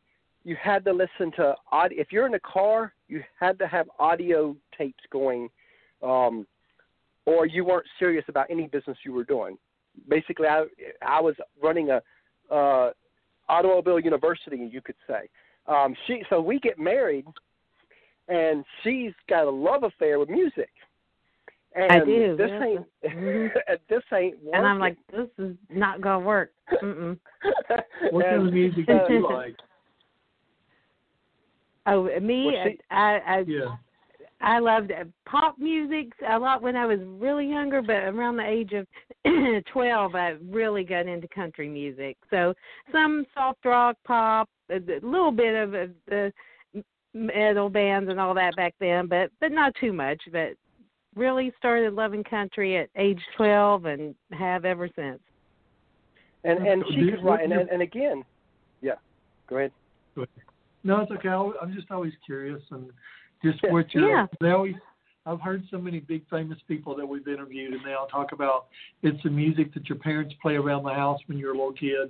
[0.43, 1.99] you had to listen to audio.
[2.01, 5.49] If you're in a car, you had to have audio tapes going,
[6.01, 6.47] um,
[7.25, 9.57] or you weren't serious about any business you were doing.
[10.07, 10.65] Basically, I
[11.01, 12.01] I was running a
[12.53, 12.91] uh,
[13.49, 15.29] automobile university, you could say.
[15.67, 17.25] Um, she so we get married,
[18.27, 20.69] and she's got a love affair with music.
[21.73, 22.63] And I do, This yeah.
[22.65, 23.53] ain't Mhm.
[23.89, 24.53] this ain't working.
[24.53, 26.51] And I'm like, this is not gonna work.
[26.81, 27.17] Mm-mm.
[28.11, 29.55] What kind of music do you like?
[31.87, 33.75] Oh, me, Well, she- I, I, Yeah.
[34.41, 38.47] I loved uh, pop music a lot when I was really younger, but around the
[38.47, 38.87] age of
[39.71, 42.17] 12, I really got into country music.
[42.29, 42.53] So
[42.91, 46.33] some soft rock, pop, a a little bit of uh, the
[47.13, 50.21] metal bands and all that back then, but but not too much.
[50.31, 50.51] But
[51.15, 55.19] really started loving country at age 12 and have ever since.
[56.43, 57.43] and and she could what write.
[57.43, 58.23] And, and and again,
[58.81, 58.95] yeah.
[59.47, 59.71] Go ahead.
[60.83, 61.29] No, it's okay.
[61.29, 62.89] I'm just always curious and
[63.43, 64.09] just what you're.
[64.09, 64.27] Yeah.
[64.39, 64.75] They always.
[65.25, 68.65] I've heard so many big famous people that we've interviewed, and they all talk about
[69.03, 72.09] it's the music that your parents play around the house when you're a little kid.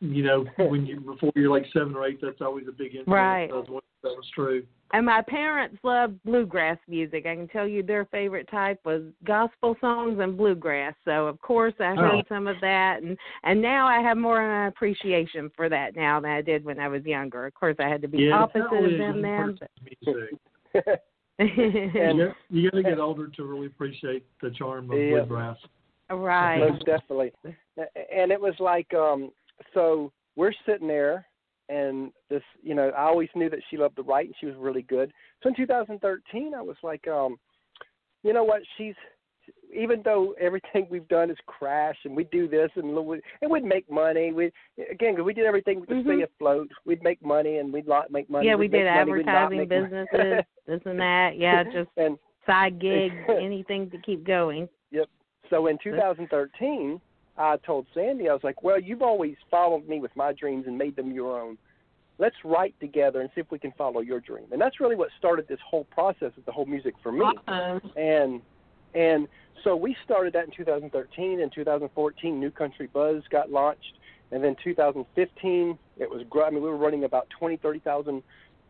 [0.00, 3.08] You know, when you before you're like seven or eight, that's always a big influence.
[3.08, 3.48] Right.
[3.50, 4.62] That was, that was true.
[4.94, 7.24] And my parents loved bluegrass music.
[7.24, 10.94] I can tell you their favorite type was gospel songs and bluegrass.
[11.06, 12.22] So of course I heard Oh.
[12.28, 16.20] some of that and and now I have more of an appreciation for that now
[16.20, 17.46] than I did when I was younger.
[17.46, 19.58] Of course I had to be yeah, opposite it's not really of them then.
[19.58, 20.38] person's
[20.74, 20.84] music.
[20.84, 21.02] but-
[21.38, 25.10] You got, you got to get older to really appreciate the charm of Yeah.
[25.20, 25.58] bluegrass.
[26.10, 26.58] right.
[26.58, 27.32] Most definitely.
[28.12, 29.30] And it was like, um,
[29.72, 31.26] so we're sitting there,
[31.68, 34.54] and this, you know, I always knew that she loved to write, and she was
[34.56, 35.12] really good.
[35.42, 37.38] So in 2013, I was like, um,
[38.22, 38.62] you know what?
[38.76, 38.94] She's
[39.72, 43.90] even though everything we've done is crash and we do this and and we'd make
[43.90, 44.32] money.
[44.32, 44.52] We
[44.90, 46.04] again, cause we did everything to Mhm.
[46.04, 46.70] stay afloat.
[46.84, 48.46] We'd make money and we'd not make money.
[48.46, 49.66] yeah, we We'd did advertising money.
[49.66, 51.36] businesses, this and that.
[51.42, 54.68] Yeah, just and side gigs, anything to keep going.
[54.90, 55.08] Yep.
[55.50, 57.00] So in 2013,
[57.38, 60.76] I told Sandy, I was like, "Well, you've always followed me with my dreams and
[60.76, 61.56] made them your own.
[62.18, 65.08] Let's write together and see if we can follow your dream." And that's really what
[65.18, 67.24] started this whole process of the whole music for me.
[67.48, 67.90] Awesome.
[67.96, 68.42] and
[68.94, 69.26] and
[69.64, 73.98] so we started that in 2013 in 2014 new country buzz got launched
[74.30, 78.22] and then 2015 it was gr- i mean we were running about 20 30,000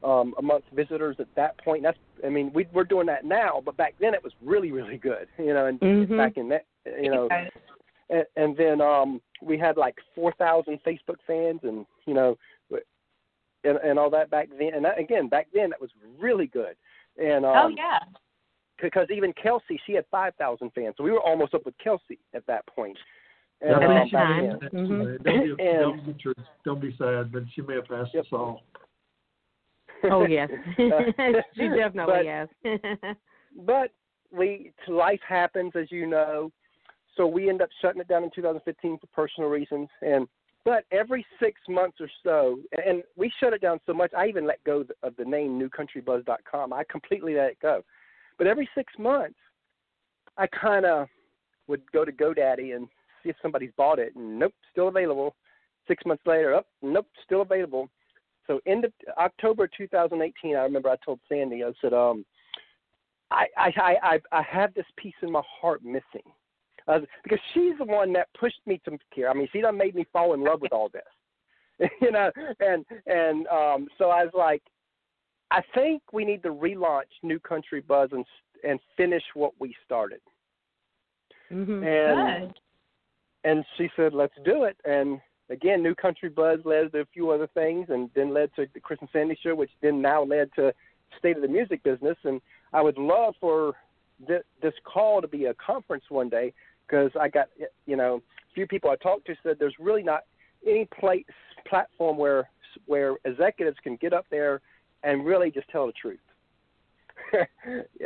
[0.04, 3.62] um a month visitors at that point that's i mean we we're doing that now
[3.64, 6.16] but back then it was really really good you know and Mhm.
[6.16, 6.66] back in that
[7.00, 7.48] you know Okay.
[8.10, 12.36] and, and then um we had like 4,000 Facebook fans and you know
[13.64, 16.74] and and all that back then and that, again back then that was really good
[17.16, 17.98] and um oh yeah.
[18.80, 20.94] Because even Kelsea, she had 5,000 fans.
[20.96, 22.98] So we were almost up with Kelsea at that point.
[23.61, 24.46] And, um, that back time.
[24.48, 24.58] then.
[24.61, 25.08] That's Mhm.
[25.08, 25.22] right.
[25.22, 28.24] Don't, be, And- don't, get your, don't be sad, but she may have passed Yep.
[28.24, 28.62] us all.
[30.04, 30.50] Oh yes,
[31.54, 32.48] she definitely but, has.
[33.66, 33.92] But
[34.32, 36.50] we life happens, as you know.
[37.16, 39.88] So we end up shutting it down in 2015 for personal reasons.
[40.00, 40.26] And
[40.64, 44.46] but every six months or so, and we shut it down so much, I even
[44.46, 46.72] let go of the name NewCountryBuzz.com.
[46.72, 47.82] I completely let it go.
[48.38, 49.38] But every six months,
[50.36, 51.08] I kind of
[51.68, 52.88] would go to GoDaddy and
[53.22, 55.34] see if somebody's bought it, and nope, still available.
[55.88, 57.88] Six months later, up, nope, still available.
[58.46, 62.24] So end of October 2018, I remember I told Sandy, I said, um,
[63.30, 66.28] I I I I I have this piece in my heart missing,
[66.88, 69.30] uh, because she's the one that pushed me to care.
[69.30, 72.30] I mean, she done made me fall in love with all this, you know.
[72.60, 74.62] And and um, so I was like,
[75.52, 78.24] I think we need to relaunch New Country Buzz and
[78.64, 80.20] and finish what we started.
[81.50, 82.60] hmm And Good.
[83.44, 87.30] and she said, "Let's do it." And again, New Country Buzz led to a few
[87.30, 90.50] other things, and then led to the Chris and Sandy Show, which then now led
[90.54, 90.72] to
[91.18, 92.16] State of the Music Business.
[92.24, 92.40] And
[92.72, 93.74] I would love for
[94.26, 96.54] th- this call to be a conference one day,
[96.86, 97.48] because I got
[97.86, 100.22] you know a few people I talked to said there's really not
[100.66, 101.26] any place
[101.68, 102.48] platform where
[102.86, 104.62] where executives can get up there
[105.02, 106.18] and really just tell the truth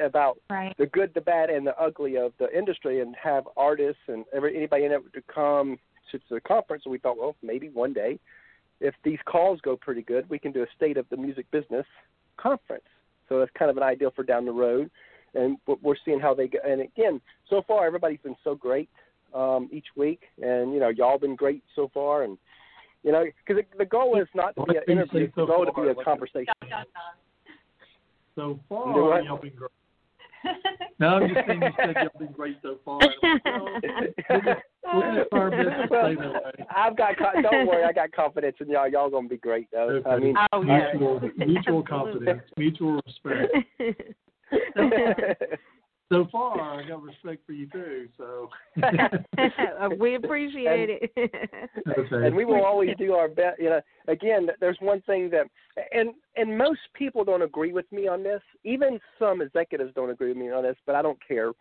[0.02, 0.74] about Right.
[0.78, 4.56] the good, the bad, and the ugly of the industry, and have artists and every
[4.56, 5.78] anybody in it to come
[6.12, 6.84] to the conference.
[6.84, 8.18] And we thought, well, maybe one day,
[8.80, 11.86] if these calls go pretty good, we can do a state of the music business
[12.36, 12.84] conference.
[13.28, 14.90] So that's kind of an ideal for down the road,
[15.34, 16.58] and we're- we're seeing how they go.
[16.64, 18.88] And again, so far everybody's been so great
[19.34, 22.38] um, each week, and you know, y'all been great so far, and
[23.06, 25.20] you know, because the, the goal is not to be an What do you interview,
[25.20, 26.52] say it's the so goal to be a What- conversation.
[28.34, 29.24] So Do far, what?
[29.24, 29.70] y'all been great.
[30.98, 33.00] No, I'm just saying you said y'all been great so far.
[33.02, 33.82] And I'm like,
[34.28, 34.56] well, we're gonna-
[34.92, 36.66] we're gonna try our best to Well, that.
[36.74, 38.88] I've got don't worry, I got confidence in y'all.
[38.88, 40.02] Y'all gonna be great though.
[40.06, 40.92] I mean, Oh yeah.
[40.92, 43.54] mutual, mutual confidence, mutual respect.
[46.12, 48.08] So far, I got respect for you too.
[48.16, 48.48] So.
[49.98, 51.12] we appreciate it.
[51.16, 52.26] Okay.
[52.26, 53.58] and we will always do our best.
[53.58, 55.46] You know, again, there's one thing that,
[55.92, 58.40] and and most people don't agree with me on this.
[58.62, 61.52] Even some executives don't agree with me on this, but I don't care.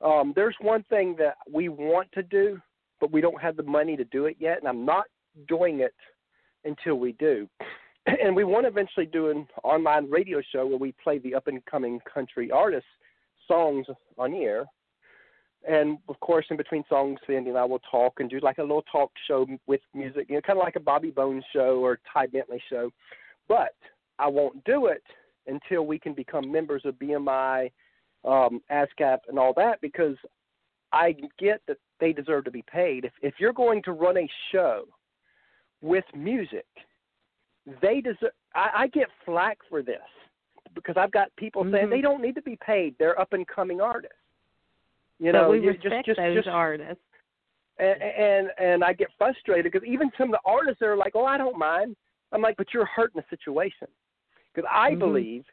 [0.00, 2.60] Um, there's one thing that we want to do,
[3.00, 5.06] but we don't have the money to do it yet, and I'm not
[5.48, 5.94] doing it
[6.64, 7.48] until we do.
[8.04, 11.46] And we want to eventually do an online radio show where we play the up
[11.46, 12.88] and coming country artists'
[13.46, 13.86] songs
[14.18, 14.66] on air.
[15.68, 18.62] And of course, in between songs, Sandy and I will talk and do like a
[18.62, 22.00] little talk show with music, you know, kind of like a Bobby Bones show or
[22.12, 22.90] Ty Bentley show.
[23.48, 23.74] But
[24.18, 25.04] I won't do it
[25.46, 27.70] until we can become members of BMI,
[28.24, 30.16] um, ASCAP, and all that because
[30.92, 33.04] I get that they deserve to be paid.
[33.04, 34.84] If if you're going to run a show
[35.80, 36.66] with music,
[37.80, 38.32] they deserve.
[38.54, 40.00] I, I get flack for this
[40.74, 41.90] because I've got people saying Mhm.
[41.90, 42.96] they don't need to be paid.
[42.98, 44.16] They're up and coming artists.
[45.18, 47.02] You but know, we respect just just those just artists.
[47.78, 51.24] and and, and I get frustrated because even some of the artists are like, "Oh,
[51.24, 51.96] I don't mind."
[52.32, 53.88] I'm like, "But you're hurting the situation."
[54.52, 54.98] Because I Mhm.
[54.98, 55.46] believe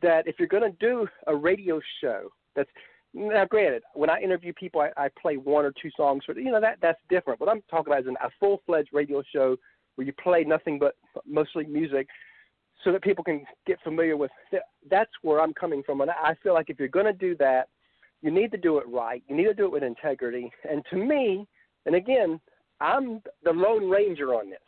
[0.00, 2.70] that if you're going to do a radio show, that's
[3.14, 6.50] now granted, when I interview people, I, I play one or two songs for you
[6.50, 7.40] know that that's different.
[7.40, 9.56] What I'm talking about is an, a full fledged radio show
[9.94, 12.08] where you play nothing but mostly music,
[12.84, 14.30] so that people can get familiar with.
[14.90, 17.68] That's where I'm coming from, and I feel like if you're going to do that,
[18.22, 19.22] you need to do it right.
[19.28, 20.50] You need to do it with integrity.
[20.70, 21.46] And to me,
[21.86, 22.40] and again,
[22.80, 24.58] I'm the lone ranger on this,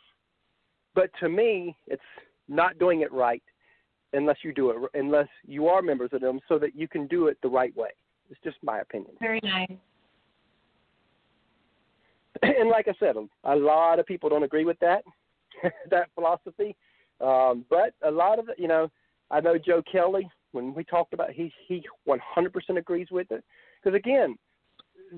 [0.95, 2.01] but to me, it's
[2.47, 3.43] not doing it right
[4.13, 7.27] unless you do it unless you are members of them, so that you can do
[7.27, 7.89] it the right way.
[8.29, 9.11] It's just my opinion.
[9.19, 9.71] Very nice.
[12.41, 15.03] and like I said, a lot of people don't agree with that
[15.89, 16.75] that philosophy.
[17.21, 18.89] Um, but a lot of it, you know,
[19.31, 22.19] I know Joe Kelly when we talked about he he 100%
[22.77, 23.43] agrees with it.
[23.83, 24.37] Because again,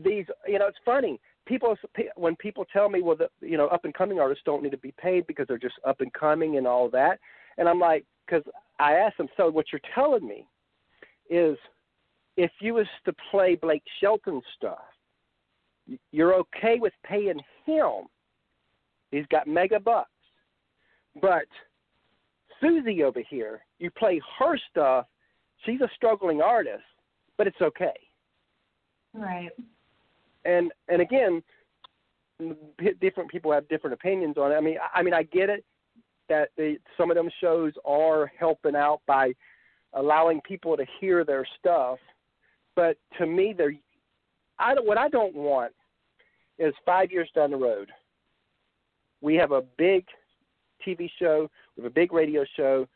[0.04, 1.20] these you know it's funny.
[1.46, 1.76] People
[2.16, 4.78] when people tell me well the you know up and coming artists don't need to
[4.78, 7.18] be paid because they're just up and coming and all that
[7.58, 8.44] and I'm like because
[8.80, 10.46] I asked them so what you're telling me
[11.28, 11.58] is
[12.38, 14.78] if you was to play Blake Shelton stuff
[16.12, 18.08] you're okay with paying him.
[19.12, 20.10] He's got mega bucks.
[21.22, 21.48] But
[22.62, 25.06] Susie over here you play her stuff.
[25.66, 26.84] She's a struggling artist
[27.40, 27.98] but it's okay.
[29.16, 29.50] Right.
[30.46, 31.42] And and again,
[33.02, 34.56] different people have different opinions on it.
[34.56, 35.66] I mean, I, I mean, I get it
[36.28, 39.34] that the, some of them shows are helping out by
[39.94, 41.98] allowing people to hear their stuff,
[42.76, 43.74] but to me, they're
[44.60, 45.72] I don't, what I don't want
[46.60, 47.90] is five years down the road,
[49.22, 50.06] we have a big
[50.86, 52.88] TV show, we have a big radio show,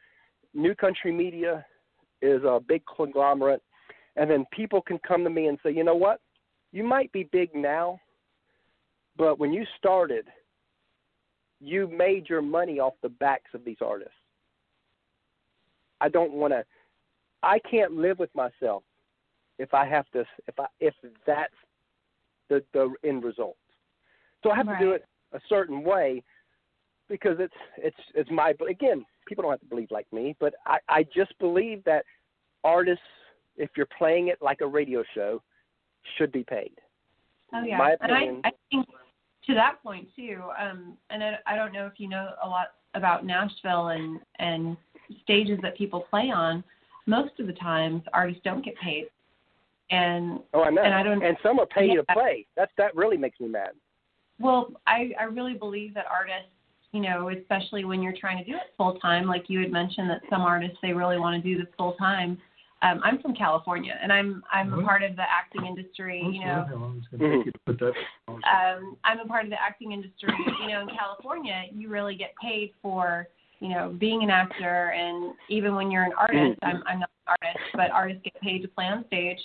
[0.54, 1.66] New Country Media
[2.22, 3.62] is a big conglomerate,
[4.18, 6.20] and then people can come to me and say, you know what,
[6.72, 8.00] you might be big now,
[9.18, 10.28] but when you started,
[11.62, 14.14] you made your money off the backs of these artists.
[16.02, 16.66] I don't want to.
[17.42, 18.84] I can't live with myself
[19.60, 20.26] if I have to.
[20.48, 20.94] If I if
[21.26, 21.54] that's
[22.50, 23.56] the the end result.
[24.44, 24.80] So I have right.
[24.80, 26.22] to do it a certain way
[27.14, 28.56] because it's it's it's my.
[28.68, 32.06] Again, people don't have to believe like me, but I I just believe that
[32.64, 33.04] artists,
[33.56, 35.40] if you're playing it like a radio show,
[36.18, 36.74] should be paid.
[37.54, 38.88] Oh yeah, My and I, I think
[39.46, 40.42] to that point too.
[40.60, 44.76] Um, and I, I don't know if you know a lot about Nashville and and
[45.22, 46.64] stages that people play on.
[47.06, 49.06] Most of the times, artists don't get paid,
[49.92, 50.82] and oh, I know.
[50.82, 51.24] and I don't.
[51.24, 52.02] And some are paid Yeah.
[52.02, 52.48] to play.
[52.58, 53.74] That's that really makes me mad.
[54.40, 56.50] Well, I I really believe that artists,
[56.94, 60.10] you know, especially when you're trying to do it full time, like you had mentioned
[60.12, 62.38] that some artists they really want to do this full time.
[62.84, 66.22] Um, I'm from California, and I'm I'm a part of the acting industry.
[66.22, 67.94] You know, how long going to take you to put that.
[68.28, 70.34] um, I'm a part of the acting industry.
[70.62, 73.28] You know, in California, you really get paid for
[73.60, 77.36] you know being an actor, and even when you're an artist, I'm I'm not an
[77.42, 79.40] artist, but artists get paid to play on stage.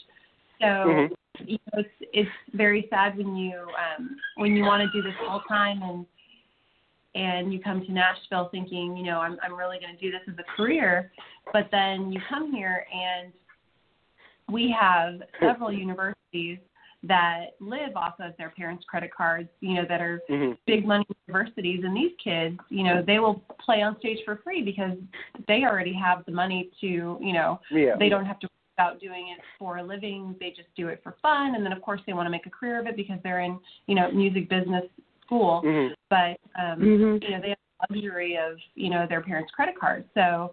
[0.61, 1.11] So Mhm.
[1.47, 5.17] you know, it's it's very sad when you um, when you want to do this
[5.27, 6.05] full time and
[7.15, 10.21] and you come to Nashville thinking, you know, I'm I'm really going to do this
[10.29, 11.11] as a career,
[11.53, 13.33] but then you come here and
[14.51, 16.59] we have several universities
[17.05, 21.07] that live off of their parents' credit cards, you know, that are hmm big money
[21.27, 24.99] universities and these kids, you know, they will play on stage for free because
[25.47, 26.87] they already have the money to,
[27.23, 27.97] you know, Yeah.
[27.99, 30.37] they don't have to worry about doing it for a living.
[30.39, 32.51] They just do it for fun and then of course they want to make a
[32.51, 34.85] career of it because they're in, you know, music business
[35.29, 35.61] school.
[35.61, 37.23] hmm But um Mhm.
[37.23, 40.09] you know, they have the luxury of, you know, their parents' credit cards.
[40.15, 40.53] So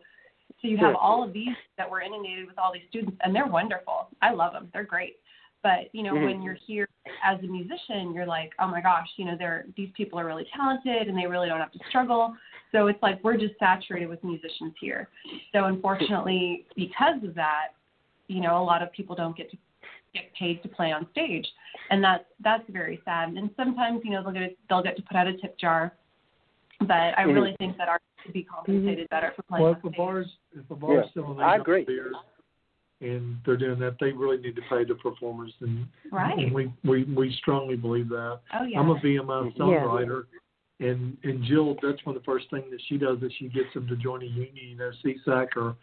[0.61, 0.87] so you Sure.
[0.87, 4.09] have all of these that were inundated with all these students and they're wonderful.
[4.21, 4.69] I love them.
[4.73, 5.17] They're great.
[5.63, 6.23] But, you know, Mhm.
[6.25, 6.87] when you're here
[7.23, 10.45] as a musician, you're like, "Oh my gosh, you know, they're these people are really
[10.45, 12.35] talented and they really don't have to struggle."
[12.71, 15.09] So it's like we're just saturated with musicians here.
[15.53, 17.69] So unfortunately, because of that,
[18.27, 19.57] you know, a lot of people don't get to
[20.15, 21.45] get paid to play on stage,
[21.91, 23.29] and that's that's very sad.
[23.29, 25.93] And sometimes, you know, they'll get they'll get to put out a tip jar,
[26.79, 27.33] but I Mhm.
[27.33, 29.97] really think that artists should be compensated better for playing Well, on if a stage.
[29.97, 31.83] bar's if a bar's Yeah, selling I eight agree.
[31.85, 32.15] beers
[33.01, 36.37] and they're doing that, they really need to pay the performers, and, Right.
[36.39, 38.39] and we we we strongly believe that.
[38.53, 38.79] Oh yeah.
[38.79, 39.59] I'm a BMI Yeah.
[39.59, 40.25] songwriter,
[40.79, 43.73] and and Jill, that's one of the first things that she does is she gets
[43.73, 45.75] them to join a union, you know, SESAC or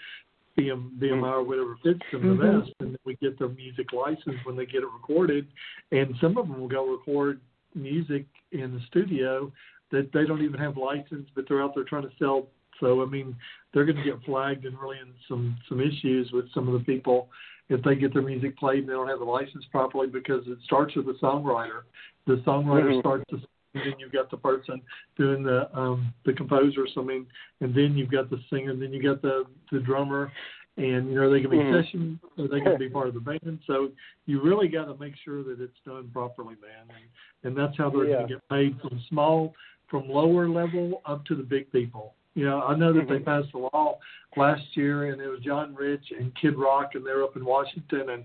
[0.59, 2.61] BM, BMI or whatever fits them the Mhm.
[2.61, 5.47] best, and then we get their music license when they get it recorded,
[5.93, 7.41] and some of them will go record
[7.75, 9.51] music in the studio
[9.91, 12.49] that they don't even have license, but they're out there trying to sell.
[12.81, 13.37] So I mean,
[13.73, 16.85] they're going to get flagged and really in some some issues with some of the
[16.85, 17.31] people
[17.69, 20.59] if they get their music played and they don't have the license properly because it
[20.65, 21.83] starts with the songwriter.
[22.27, 23.01] The songwriter Mhm.
[23.01, 23.41] starts the
[23.75, 24.81] then you've got the person
[25.17, 27.27] doing the um the composer so I mean
[27.61, 30.31] and then you've got the singer then you got the the drummer
[30.77, 31.83] and you know they can be Mhm.
[31.85, 33.91] session or they can be part of the band so
[34.27, 37.05] you really got to make sure that it's done properly man and
[37.45, 38.17] and that's how they're Yeah.
[38.17, 39.55] going to get paid from small
[39.89, 43.25] from lower level up to the big people you know I know that they Mhm.
[43.25, 43.99] passed a law
[44.37, 48.11] last year and it was John Rich and Kid Rock and they're up in Washington
[48.11, 48.25] and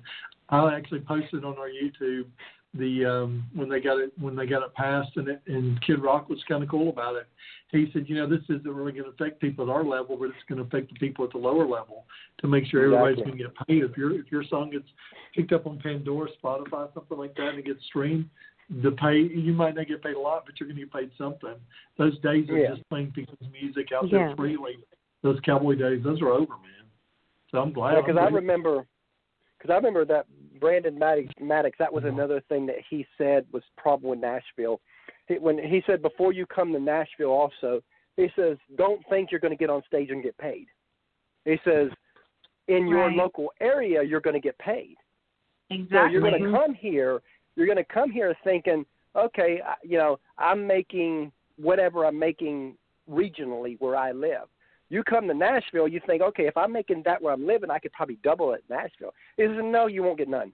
[0.49, 2.27] I actually posted on our YouTube
[2.77, 6.01] the um when they got it when they got it passed and it, and Kid
[6.01, 7.27] Rock was kind of cool about it.
[7.71, 10.25] He said, you know, this isn't really going to affect people at our level, but
[10.29, 12.05] it's going to affect the people at the lower level
[12.39, 13.31] to make sure everybody's Exactly.
[13.43, 13.91] going to get paid.
[13.91, 14.85] If your if your song gets
[15.35, 18.29] picked up on Pandora, Spotify, something like that, and it gets streamed,
[18.83, 21.11] the pay you might not get paid a lot, but you're going to get paid
[21.17, 21.55] something.
[21.97, 24.27] Those days of just playing people's music out Yeah.
[24.27, 24.77] there freely,
[25.21, 26.85] those cowboy days, those are over, man.
[27.51, 27.95] So I'm glad.
[27.95, 28.85] because I'm I remember,
[29.57, 30.27] because I remember that
[30.59, 31.77] Brandon Maddox, Maddox.
[31.77, 32.09] That was Mhm.
[32.09, 34.81] another thing that he said was problem with Nashville.
[35.27, 37.83] He, when he said before you come to Nashville, also
[38.15, 40.67] he says don't think you're going to get on stage and get paid.
[41.45, 41.91] He says
[42.67, 43.15] in your Right.
[43.15, 44.97] local area you're going to get paid.
[45.69, 47.21] So you're going to come here.
[47.55, 48.85] You're going to come here thinking,
[49.15, 52.77] okay, you know, I'm making whatever I'm making
[53.09, 54.47] regionally where I live.
[54.89, 57.79] You come to Nashville, you think, okay, if I'm making that where I'm living, I
[57.79, 59.13] could probably double it in Nashville.
[59.35, 60.53] He says, no, you won't get none.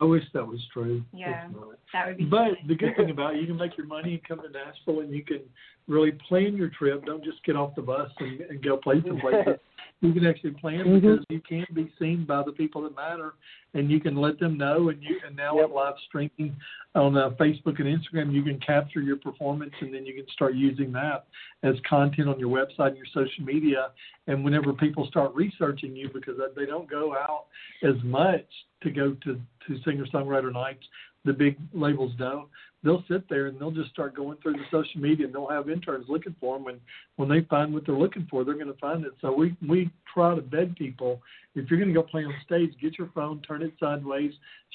[0.00, 1.02] I wish that was true.
[1.12, 1.48] Yeah.
[1.92, 2.54] That would be But nice.
[2.68, 5.12] the good thing about it, you can make your money and come to Nashville, and
[5.12, 5.40] you can
[5.88, 7.04] really plan your trip.
[7.04, 9.10] Don't just get off the bus and, and go places.
[9.20, 9.54] places.
[10.04, 11.00] You can actually plan Mhm.
[11.00, 13.32] because you can be seen by the people that matter,
[13.72, 14.90] and you can let them know.
[14.90, 15.68] And you and now Yep.
[15.68, 16.54] with live streaming
[16.94, 20.54] on uh, Facebook and Instagram, you can capture your performance, and then you can start
[20.54, 21.24] using that
[21.62, 23.92] as content on your website and your social media.
[24.26, 27.46] And whenever people start researching you, because they don't go out
[27.82, 28.46] as much
[28.82, 30.86] to go to to singer songwriter nights,
[31.24, 32.50] the big labels don't.
[32.84, 35.70] They'll sit there and they'll just start going through the social media and they'll have
[35.70, 36.68] interns looking for them.
[36.68, 36.80] And
[37.16, 39.12] when they find what they're looking for, they're going to find it.
[39.22, 41.22] So we we try to beg people
[41.54, 44.32] if you're going to go play on stage, get your phone, turn it sideways,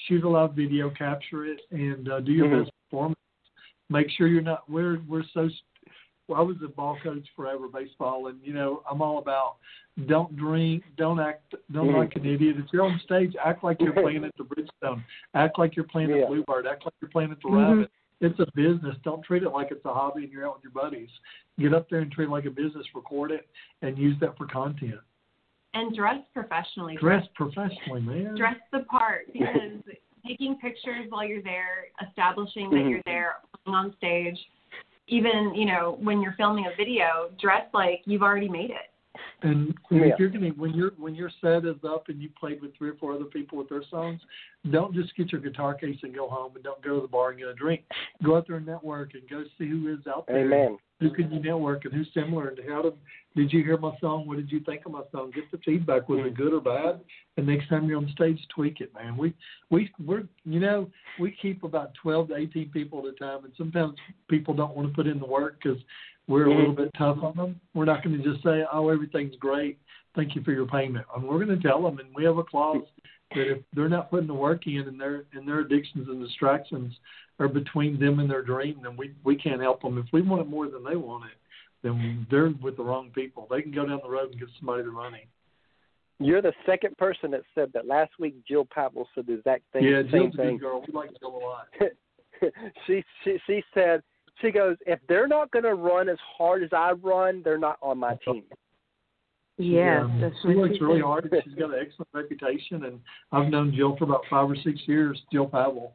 [0.07, 2.63] shoot a live video, capture it, and uh, do your Mhm.
[2.63, 3.19] best performance.
[3.89, 4.67] Make sure you're not.
[4.69, 5.49] We're we're so.
[6.27, 9.55] Well, I was a ball coach forever, baseball, and you know I'm all about
[10.07, 11.97] don't drink, don't act, don't Mhm.
[11.97, 12.57] like an idiot.
[12.59, 15.03] If you're on stage, act like you're playing at the Bridgestone,
[15.33, 16.17] act like you're playing Yeah.
[16.23, 17.57] at Bluebird, act like you're playing at the Mhm.
[17.57, 17.91] Rabbit.
[18.21, 18.95] It's a business.
[19.03, 21.09] Don't treat it like it's a hobby and you're out with your buddies.
[21.57, 22.85] Get up there and treat it like a business.
[22.93, 23.47] Record it
[23.81, 24.99] and use that for content.
[25.75, 26.97] and dress professionally.
[26.99, 28.35] Dress professionally, man.
[28.35, 29.83] dress the part because
[30.25, 32.89] taking pictures while you're there, establishing that Mhm.
[32.89, 34.37] you're there, playing on stage,
[35.07, 38.89] even you know when you're filming a video, dress like you've already made it.
[39.41, 40.05] And Yeah.
[40.05, 42.89] if you're gonna when your when your set is up and you played with three
[42.89, 44.21] or four other people with their songs,
[44.69, 47.29] don't just get your guitar case and go home and don't go to the bar
[47.29, 47.83] and get a drink.
[48.23, 50.45] Go out there and network and go see who is out there.
[50.45, 50.77] Amen.
[50.99, 52.93] Who can you network and who's similar and how did
[53.35, 54.27] did you hear my song?
[54.27, 55.31] What did you think of my song?
[55.33, 56.09] Get the feedback.
[56.09, 56.37] Was it mm.
[56.37, 56.99] good or bad?
[57.37, 59.15] And next time you're on stage, tweak it, man.
[59.15, 59.33] We
[59.69, 63.53] we we're you know we keep about twelve to eighteen people at a time, and
[63.57, 63.97] sometimes
[64.29, 65.79] people don't want to put in the work because
[66.29, 67.59] we're a little bit tough on them.
[67.73, 69.79] We're not going to just say, "Oh, everything's great.
[70.15, 72.43] Thank you for your payment." And we're going to tell them, and we have a
[72.43, 72.83] clause
[73.35, 76.93] that if they're not putting the work in, and their and their addictions and distractions
[77.39, 79.97] are between them and their dream, then we we can't help them.
[79.97, 81.37] If we want it more than they want it,
[81.81, 83.47] then they're with the wrong people.
[83.49, 85.27] They can go down the road and give somebody the money.
[86.19, 87.87] You're the second person that said that.
[87.87, 89.85] Last week, Jill Pavel said the exact thing.
[89.85, 90.57] yeah, same Jill's a thing.
[90.57, 90.83] girl.
[90.85, 91.67] We like Jill a lot.
[92.87, 94.03] she she she said
[94.41, 97.77] she goes if they're not going to run as hard as I run, they're not
[97.81, 98.43] on my team.
[99.57, 101.29] Yeah, um, that's she works she really hard.
[101.31, 102.99] and She's got an excellent reputation, and
[103.33, 105.21] I've known Jill for about five or six years.
[105.31, 105.93] Jill Pavel.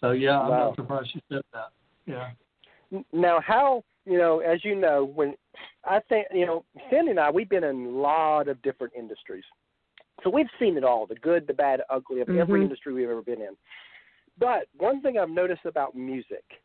[0.00, 0.66] So yeah, I'm Wow.
[0.68, 1.70] not surprised she said that.
[2.06, 2.30] Yeah.
[3.12, 5.34] Now, how you know, as you know, when
[5.84, 9.44] I think you know, Cindy and I, we've been in a lot of different industries,
[10.24, 12.64] so we've seen it all—the good, the bad, the ugly of every Mhm.
[12.64, 13.56] industry we've ever been in.
[14.38, 16.55] But one thing I've noticed about music,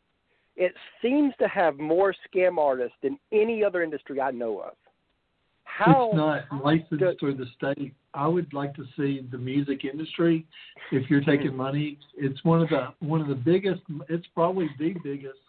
[0.62, 4.74] it seems to have more scam artists than any other industry I know of.
[5.64, 6.10] How?
[6.10, 7.96] it's not licensed through the state.
[8.14, 10.46] I would like to see the music industry.
[10.92, 11.30] If you're hmm.
[11.32, 13.82] taking money, it's one of the one of the biggest.
[14.08, 15.40] It's probably the biggest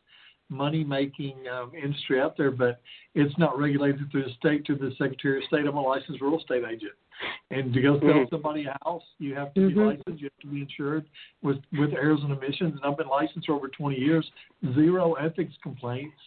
[0.53, 2.81] money making um, industry out there, but
[3.15, 5.67] it's not regulated through the state through the Secretary of State.
[5.67, 6.93] I'm a licensed real estate agent,
[7.51, 8.31] and to go sell Mhm.
[8.31, 9.87] somebody a house, you have to be Mhm.
[9.87, 10.21] licensed.
[10.21, 11.07] You have to be insured
[11.43, 12.75] with with errors and omissions.
[12.77, 14.31] And I've been licensed for over 20 years.
[14.75, 16.21] Zero ethics complaints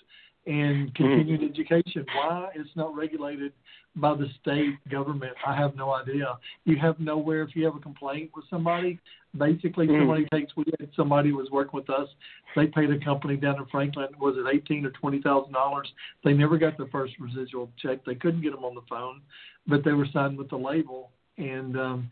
[0.45, 2.05] and continuing education.
[2.15, 3.51] Why it's not regulated
[3.95, 6.37] by the state government, I have no idea.
[6.65, 8.99] You have nowhere if you have a complaint with somebody.
[9.37, 9.99] Basically, Mhm.
[9.99, 10.55] somebody takes.
[10.55, 12.09] We had somebody was working with us.
[12.55, 14.07] They paid a company down in Franklin.
[14.19, 15.91] Was it eighteen or twenty thousand dollars?
[16.23, 18.05] They never got the first residual check.
[18.05, 19.21] They couldn't get them on the phone,
[19.67, 22.09] but they were signed with the label, and um,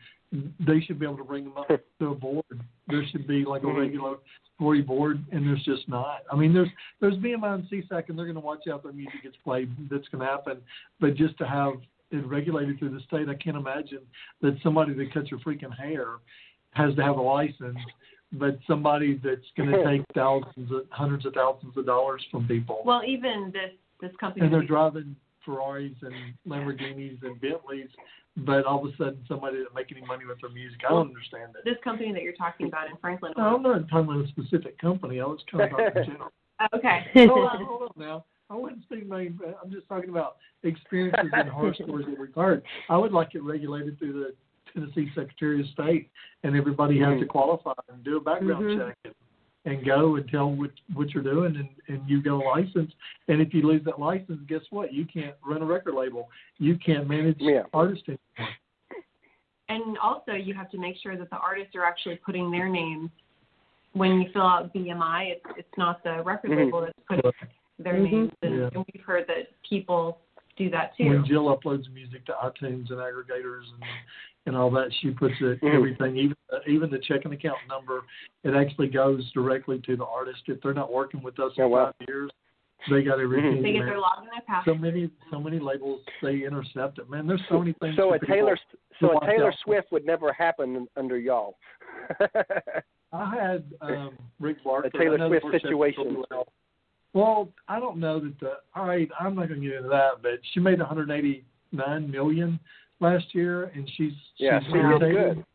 [0.59, 1.69] they should be able to bring them up
[1.99, 2.59] to a board.
[2.87, 3.77] There should be like a Mhm.
[3.77, 4.17] regular
[4.59, 6.21] Tory board, and there's just not.
[6.31, 6.69] I mean, there's
[7.01, 9.69] there's BMI and SESAC, and they're going to watch out their music gets played.
[9.89, 10.57] That's going to happen.
[10.99, 11.73] But just to have
[12.11, 14.01] it regulated through the state, I can't imagine
[14.41, 16.17] that somebody that cuts your freaking hair
[16.71, 17.77] has to have a license,
[18.33, 22.81] but somebody that's going to take thousands, of, hundreds of thousands of dollars from people,
[22.85, 24.45] Well, even this this company.
[24.45, 26.13] and they're driving Ferraris and
[26.47, 27.89] Lamborghinis and Bentleys
[28.37, 30.81] but all of a sudden somebody doesn't make any money with their music.
[30.85, 31.65] I don't understand it.
[31.65, 33.33] This company that you're talking about in Franklin.
[33.37, 35.21] No, I'm not talking about a specific company.
[35.21, 36.29] I was talking about in general.
[36.73, 37.05] Okay.
[37.13, 38.25] hold on, hold on now.
[38.49, 39.29] I wouldn't speak my.
[39.63, 42.61] I'm just talking about experiences and horror stories that we've.
[42.89, 44.33] I would like it regulated through the
[44.73, 46.09] Tennessee Secretary of State,
[46.43, 47.29] and everybody has to Mhm.
[47.29, 48.87] qualify and do a background Mhm.
[48.87, 49.15] check and,
[49.65, 52.91] and go and tell what what you're doing, and and you get a license.
[53.27, 54.93] And if you lose that license, guess what?
[54.93, 56.29] You can't run a record label.
[56.57, 57.63] You can't manage Yeah.
[57.73, 58.53] artists anymore.
[59.69, 63.09] And also, you have to make sure that the artists are actually putting their names
[63.93, 65.31] when you fill out BMI.
[65.31, 66.65] It's it's not the record Mhm.
[66.65, 67.31] label that's putting
[67.79, 68.11] their Mhm.
[68.11, 68.69] names, and, Yeah.
[68.73, 70.19] and we've heard that people
[70.57, 71.09] do that too.
[71.09, 73.83] When Jill uploads music to iTunes and aggregators and
[74.45, 75.73] and all that, she puts it Mhm.
[75.73, 78.01] everything, even uh, even the checking account number.
[78.43, 80.41] It actually goes directly to the artist.
[80.47, 81.85] If they're not working with us Oh, in wow.
[81.97, 82.29] five years,
[82.89, 83.59] they got everything.
[83.59, 83.61] Mhm.
[83.63, 84.81] they get their login and so password.
[84.81, 87.09] many so many labels they intercept it.
[87.09, 87.95] Man, there's so many things.
[87.95, 88.19] so a.
[88.19, 88.57] Taylor
[88.99, 89.55] so a Taylor out.
[89.63, 91.57] Swift would never happen under y'all.
[93.13, 94.87] I had um, Rick Barker.
[94.87, 96.23] a Taylor I know the Swift situation.
[96.29, 96.47] well.
[97.13, 98.53] Well, I don't know that the.
[98.75, 102.59] All right, I'm not going to get into that, but she made 189 million
[102.99, 105.45] last year, and she's Yeah, she's she did good.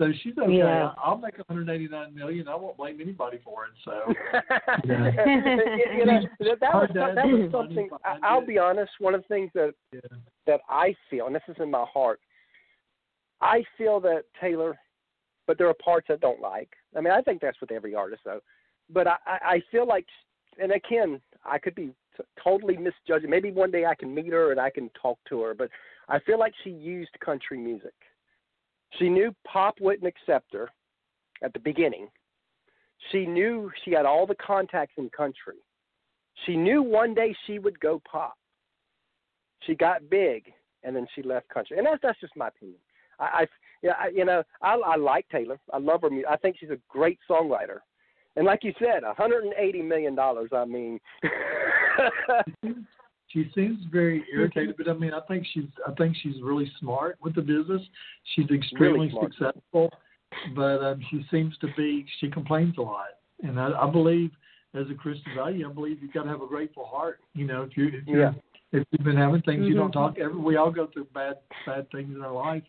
[0.00, 0.56] So she's okay.
[0.56, 0.92] Yeah.
[0.96, 2.48] I'll make 189 million.
[2.48, 3.72] I won't blame anybody for it.
[3.84, 3.92] So
[4.84, 7.90] you, you know, that, that was that was something.
[8.02, 8.92] i i'll be honest.
[8.98, 10.00] One of the things that yeah,
[10.46, 12.18] that I feel, and this is in my heart,
[13.42, 14.78] I feel that Taylor,
[15.46, 16.70] but there are parts I don't like.
[16.96, 18.40] I mean, I think that's with every artist, though.
[18.88, 20.06] But I, I I feel like,
[20.60, 23.30] and again, I could be t- totally misjudging.
[23.30, 25.70] Maybe one day I can meet her and I can talk to her, but
[26.08, 27.94] I feel like she used country music.
[28.98, 30.68] She knew pop wouldn't accept her
[31.42, 32.08] at the beginning.
[33.10, 35.56] She knew she had all the contacts in country.
[36.44, 38.36] She knew one day she would go pop.
[39.66, 40.52] She got big,
[40.82, 41.78] and then she left country.
[41.78, 42.78] And that's that's just my opinion.
[43.18, 43.46] I, I
[43.82, 45.58] yeah, I, you know, I, I like Taylor.
[45.72, 46.30] I love her music.
[46.30, 47.78] I think she's a great songwriter.
[48.36, 50.50] And like you said, 180 million dollars.
[50.54, 51.00] I mean,
[53.28, 57.18] she seems very irritated, but I mean, I think she's I think she's really smart
[57.20, 57.82] with the business.
[58.34, 59.34] She's extremely smart.
[59.34, 59.90] successful,
[60.54, 63.08] but um, she seems to be she complains a lot,
[63.42, 64.30] and I, I believe
[64.74, 67.20] as a Christian value, I believe you've got to have a grateful heart.
[67.34, 68.32] You know, if you if Yeah.
[68.72, 69.92] if you've been having things you don't Mhm.
[69.92, 72.62] talk every we all go through bad bad things in our life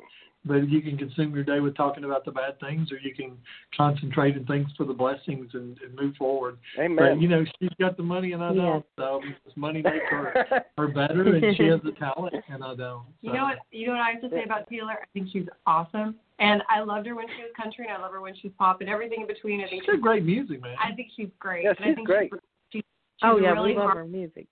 [0.43, 3.37] but you can consume your day with talking about the bad things or you can
[3.77, 6.95] concentrate in things for the blessings and, and move forward amen.
[6.97, 8.57] but you know she's got the money and i Yes.
[8.57, 9.21] don't so
[9.55, 10.45] money makes her
[10.77, 13.57] her better and she has the talent and i don't You know what?
[13.71, 14.93] You know what I have to say about Taylor?
[15.01, 18.11] I think she's awesome, and I loved her when she was country, and I love
[18.13, 19.61] her when she's pop, and everything in between.
[19.63, 21.63] I think she's got great music man I think she's great.
[21.65, 22.31] Yeah, and I she's think great.
[22.71, 22.83] She's, she's,
[23.23, 24.47] Oh yeah, really we love hard, her music.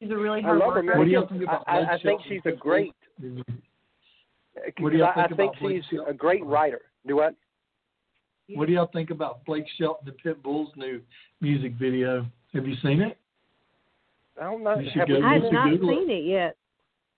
[0.00, 0.98] She's a really hard I hard love her worker.
[0.98, 1.30] What do you music.
[1.30, 2.94] think about I, I, I think she's a great.
[3.22, 3.54] Mm-hmm.
[4.56, 6.14] Uh, what do y'all I, I think think about Blake she's Shelton?
[6.14, 6.80] a great writer.
[7.06, 7.34] Do what?
[8.54, 11.02] what do y'all think about blake shelton and pitbull's new
[11.42, 12.24] music video
[12.54, 13.18] have you seen it
[14.40, 14.78] I don't know.
[14.78, 15.92] You should Have go- I you have not Google it.
[15.98, 16.56] seen it yet.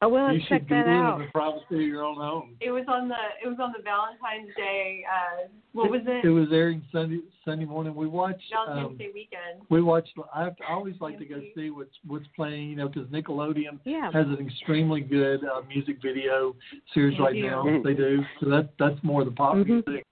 [0.03, 1.21] I will you check should that Google it out.
[1.21, 3.83] in the privacy of your own home It was on the it was on the
[3.83, 5.05] Valentine's Day.
[5.07, 6.25] Uh, what was it?
[6.25, 7.95] It was airing Sunday Sunday morning.
[7.95, 8.43] We watched.
[8.51, 9.63] Valentine's Um, Day weekend.
[9.69, 10.13] we watched.
[10.35, 12.71] I, have to, I always like to go see what's what's playing.
[12.71, 14.11] You know, because Nickelodeon Yeah.
[14.13, 16.57] has an extremely good uh, music video
[16.95, 17.43] series They right do.
[17.51, 17.81] now.
[17.85, 18.25] They do.
[18.41, 19.67] So that that's more the pop Mhm.
[19.87, 20.07] music.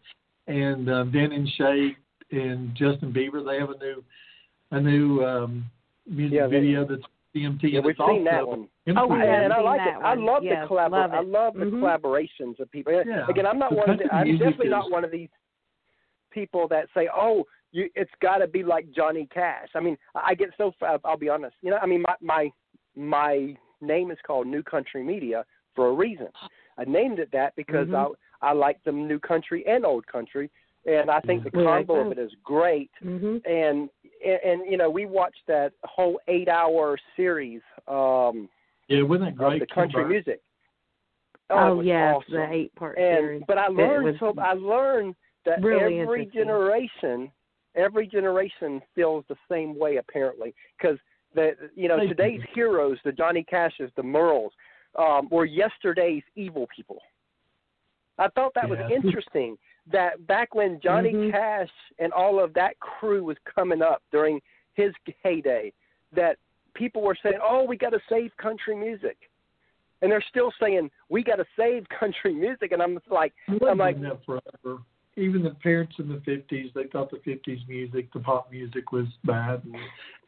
[0.49, 1.97] And um, Dan and Shay
[2.31, 4.05] and Justin Bieber, they have a new
[4.71, 5.65] a new um,
[6.07, 7.03] music Yeah, video that's
[7.35, 7.61] CMT.
[7.65, 8.69] Yeah, and we've seen that one.
[8.97, 10.03] Oh, I, yeah, and I like that it.
[10.05, 11.13] I love Yes, the collabor- love.
[11.13, 11.81] I love the Mhm.
[11.81, 12.93] collaborations of people.
[12.93, 13.27] Yeah.
[13.29, 15.29] Again, I'm not The one of the, I'm definitely is- not one of these
[16.31, 20.29] people that say, "Oh, you it's got to be like Johnny Cash." I mean, I
[20.31, 20.73] I get so
[21.05, 21.57] I'll be honest.
[21.63, 22.53] You know, I mean, my my
[22.97, 26.29] my name is called New Country Media for a reason.
[26.79, 28.15] I named it that because Mhm.
[28.43, 30.49] I I like the new country and old country,
[30.87, 32.91] and I think the We like combo of it is great.
[33.03, 33.45] Mhm.
[33.47, 33.91] And,
[34.25, 37.61] and and you know, we watched that whole eight-hour series.
[37.87, 38.49] um
[38.89, 39.61] Yeah, wasn't it great?
[39.61, 40.09] the country Convert?
[40.11, 40.35] music.
[40.35, 40.43] it
[41.51, 42.35] Oh, yeah, awesome.
[42.35, 43.43] the eight part series.
[43.47, 45.15] but I learned so I learned
[45.47, 47.31] that really every generation,
[47.75, 50.99] every generation feels the same way apparently because
[51.35, 52.49] the you know They today's do.
[52.55, 54.51] heroes, the Johnny Cashes, the Merles,
[54.99, 56.99] um, were yesterday's evil people.
[58.19, 59.57] I thought that was interesting
[59.91, 61.31] that back when Johnny Mhm.
[61.31, 64.41] Cash and all of that crew was coming up during
[64.75, 65.73] his heyday,
[66.13, 66.39] that
[66.75, 69.31] people were saying, "Oh, we got to save country music,"
[70.03, 73.63] and they're still saying, "We got to save country music," and I'm just like, It
[73.63, 74.83] I'm like, that forever.
[75.17, 79.07] Even the parents in the fifties, they thought the fifties music, the pop music was
[79.25, 79.75] bad, and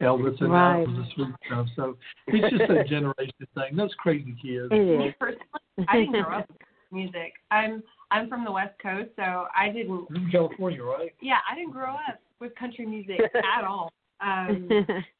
[0.01, 0.85] Elvis and Right.
[0.85, 1.69] that was the sweet stuff.
[1.77, 1.97] So
[2.27, 3.77] it's just a generation thing.
[3.77, 4.73] Those crazy kids.
[4.73, 5.47] It Me personally,
[5.87, 6.51] I didn't grow up.
[6.91, 7.35] music.
[7.53, 10.07] I'm I'm from the West Coast, so I didn't.
[10.11, 11.15] You're in California, right?
[11.21, 13.93] Yeah, I didn't grow up with country music at all.
[14.21, 14.69] Um,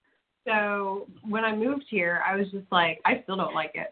[0.47, 3.89] so when I moved here, I was just like, I still don't like it.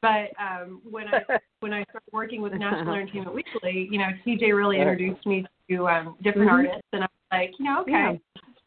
[0.00, 1.22] But um, when I
[1.60, 5.88] when I started working with Nashville Entertainment Weekly, you know, TJ really introduced me to
[5.88, 6.52] um, different Mhm.
[6.52, 7.90] artists, and I was like, you know, okay.
[7.92, 8.12] Yeah.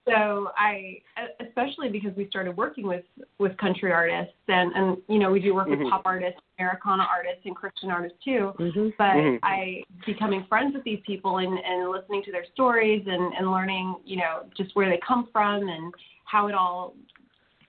[0.08, 0.99] So I,
[1.45, 3.06] especially because we started working with
[3.38, 5.78] with country artists, and and you know, we do work Mhm.
[5.80, 8.93] with pop artists, Americana artists, and Christian artists too Mhm.
[8.97, 9.39] but Mhm.
[9.43, 13.95] I becoming friends with these people and, and listening to their stories and, and learning,
[14.04, 15.93] you know, just where they come from and
[16.26, 16.95] how it all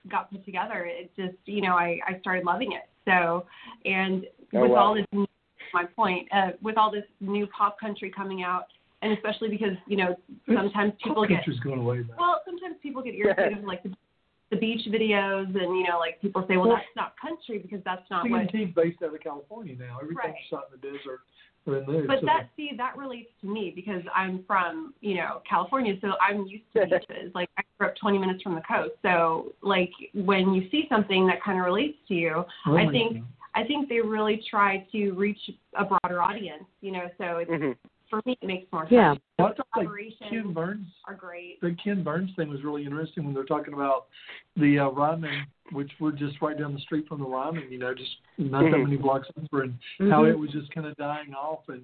[0.09, 0.85] got put together.
[0.85, 2.89] It just, you know, I, I started loving it.
[3.05, 3.45] So,
[3.85, 4.25] and
[4.55, 4.77] Oh, with wow.
[4.77, 5.27] all this,
[5.73, 8.67] my point, uh, with all this new pop country coming out,
[9.03, 10.15] and especially because, you know,
[10.53, 12.15] sometimes people get, country's going away now.
[12.17, 13.93] well, sometimes people get irritated with like the,
[14.51, 17.81] the beach videos and, you know, like people say, well, Well- that's not country because
[17.83, 19.97] that's not what TNT's based out of California now.
[20.01, 20.35] Everything's Right.
[20.49, 21.19] shot in the desert
[21.65, 22.07] there.
[22.07, 26.13] But so that see that relates to me because I'm from you know California, so
[26.21, 27.31] I'm used to beaches.
[27.33, 31.25] Like I grew up 20 minutes from the coast, so like when you see something
[31.27, 33.23] that kind of relates to you, Oh I think God.
[33.55, 35.39] I think they really try to reach
[35.77, 36.63] a broader audience.
[36.81, 37.71] You know, so it's, hmm
[38.13, 38.91] for me it makes more sense.
[38.91, 39.15] Yeah.
[39.39, 39.87] Well, I thought like
[40.29, 41.59] Ken Burns, are great.
[41.61, 44.05] the Ken Burns thing was really interesting when they're talking about
[44.55, 47.71] the uh, Ryman, which we're just right down the street from the Ryman.
[47.71, 48.83] You know, just not that Mhm.
[48.83, 49.73] many blocks over, and
[50.11, 50.29] how Mhm.
[50.31, 51.81] it was just kind of dying off, and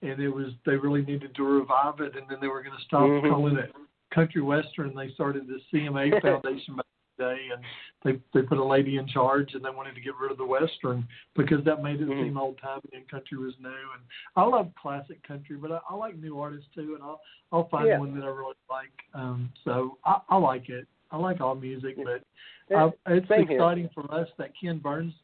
[0.00, 2.82] and it was they really needed to revive it, and then they were going to
[2.84, 3.28] stop Mhm.
[3.28, 3.74] calling it
[4.10, 4.94] country western.
[4.94, 7.62] They started the CMA Foundation back in the day, and
[8.04, 10.46] they they put a lady in charge, and they wanted to get rid of the
[10.46, 11.06] western
[11.36, 12.22] because that made it Mhm.
[12.24, 13.68] seem old timey and country was new.
[13.68, 14.02] And
[14.36, 17.20] I love classic country, but I, I like new artists too, and I'll
[17.52, 17.98] I'll find Yeah.
[17.98, 18.92] one that I really like.
[19.14, 20.86] Um, so I, I like it.
[21.10, 22.22] I like all music, but
[22.70, 23.58] Yeah, uh, it's same here.
[23.58, 25.14] exciting for us that Ken Burns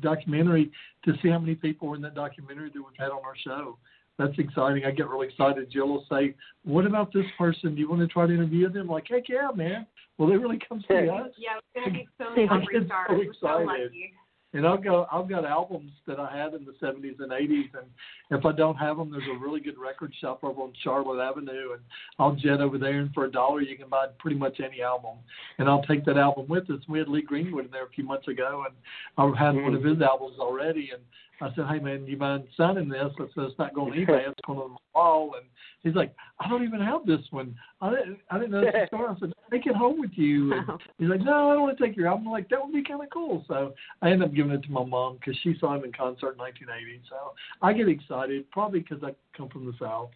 [0.00, 0.70] documentary
[1.04, 3.78] to see how many people were in that documentary that we've had on our show.
[4.18, 4.84] That's exciting.
[4.84, 5.70] I get really excited.
[5.70, 7.74] Jill will say, "What about this person?
[7.74, 9.86] Do you want to try to interview them?" Like, heck yeah, man.
[10.18, 11.30] Will they really come see us?
[11.36, 13.08] Yeah, it's gonna be so many I'm Opry so stars.
[13.10, 13.66] We're so excited.
[13.66, 14.12] lucky.
[14.52, 17.90] And I've got I've got albums that I had in the '70s and '80s, and
[18.30, 21.72] if I don't have them, there's a really good record shop over on Charlotte Avenue,
[21.72, 21.82] and
[22.18, 25.18] I'll jet over there, and for a dollar you can buy pretty much any album,
[25.58, 26.80] and I'll take that album with us.
[26.88, 28.74] We had Lee Greenwood in there a few months ago, and
[29.18, 30.00] I had one of mm-hmm.
[30.00, 31.02] his albums already, and
[31.40, 34.28] I said, "Hey man, you mind signing this?" I said, "It's not going to eBay,
[34.28, 35.46] it's going on my wall," and
[35.82, 37.54] he's like, "I don't even have this one.
[37.82, 40.52] I didn't I didn't know it's a store." I said, "Take it home with you."
[40.52, 40.66] And
[40.98, 42.26] He's like, no, I don't want to take your album.
[42.26, 43.44] I'm like, that would be kind of cool.
[43.48, 46.32] So I ended up giving it to my mom because she saw him in concert
[46.32, 47.02] in 1980.
[47.08, 50.10] So I get excited, probably because I come from the South.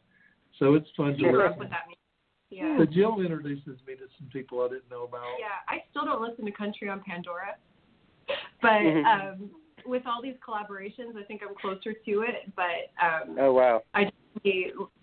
[0.59, 1.59] So it's fun to Grew listen.
[1.59, 1.85] with that.
[2.51, 2.75] Yeah.
[2.79, 5.23] But Jill introduces me to some people I didn't know about.
[5.39, 7.55] Yeah, I still don't listen to country on Pandora,
[8.61, 9.05] but Mhm.
[9.07, 9.51] um,
[9.87, 12.53] with all these collaborations, I think I'm closer to it.
[12.57, 13.83] But um, Oh wow.
[13.95, 14.11] I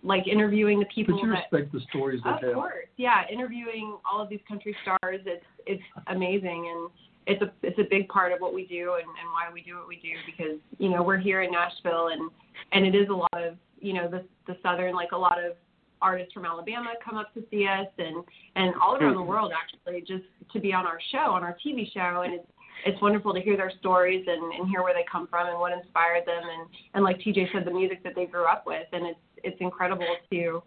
[0.03, 1.43] like interviewing the people But you that.
[1.51, 5.83] respect the stories they Of course, yeah, interviewing all of these country stars, it's it's
[6.07, 6.89] amazing, and
[7.27, 9.75] it's a it's a big part of what we do and, and why we do
[9.75, 12.31] what we do because you know we're here in Nashville and
[12.71, 15.53] and it is a lot of you know the the southern like a lot of
[16.01, 18.23] artists from Alabama come up to see us and
[18.55, 19.27] and all around the hmm.
[19.27, 20.23] world actually just
[20.53, 22.47] to be on our show on our TV show and it's
[22.85, 25.73] it's wonderful to hear their stories and, and hear where they come from and what
[25.73, 29.05] inspired them and and like TJ said the music that they grew up with and
[29.05, 30.61] it's it's incredible to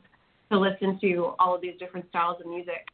[0.51, 2.89] to listen to all of these different styles of music.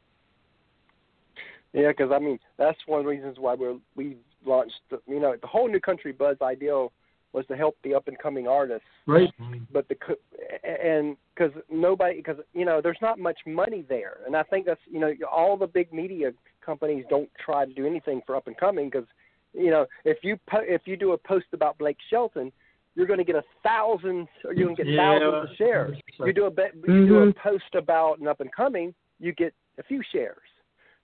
[1.73, 4.81] Yeah, because I mean that's one of the reasons why we're we launched.
[4.91, 6.93] The, you know, the whole new country buzz ideal
[7.33, 9.31] was to help the up and coming artists, Right.
[9.71, 10.17] but the co-
[10.65, 14.81] and because nobody because you know there's not much money there, and I think that's
[14.91, 16.33] you know all the big media
[16.67, 19.07] companies don't try to do anything for up and coming because
[19.55, 22.53] you know if you po- if you do a post about Blake Shelton,
[22.97, 25.19] you're going to get a thousand or you're going to get Yeah.
[25.19, 25.99] thousands of shares.
[26.19, 29.55] You do a be- you do a post about an up and coming, you get
[29.79, 30.49] a few shares,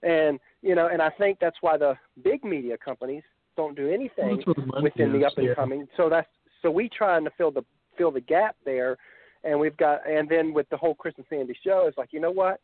[0.02, 3.22] and you know, and I think that's why the big media companies
[3.56, 5.54] don't do anything That's where the money within the up and yeah.
[5.54, 5.86] coming.
[5.96, 6.28] So that's
[6.62, 7.64] so we trying to fill the
[7.96, 8.96] fill the gap there,
[9.44, 12.20] and we've got and then with the whole Chris and Sandy show, it's like you
[12.20, 12.60] know what?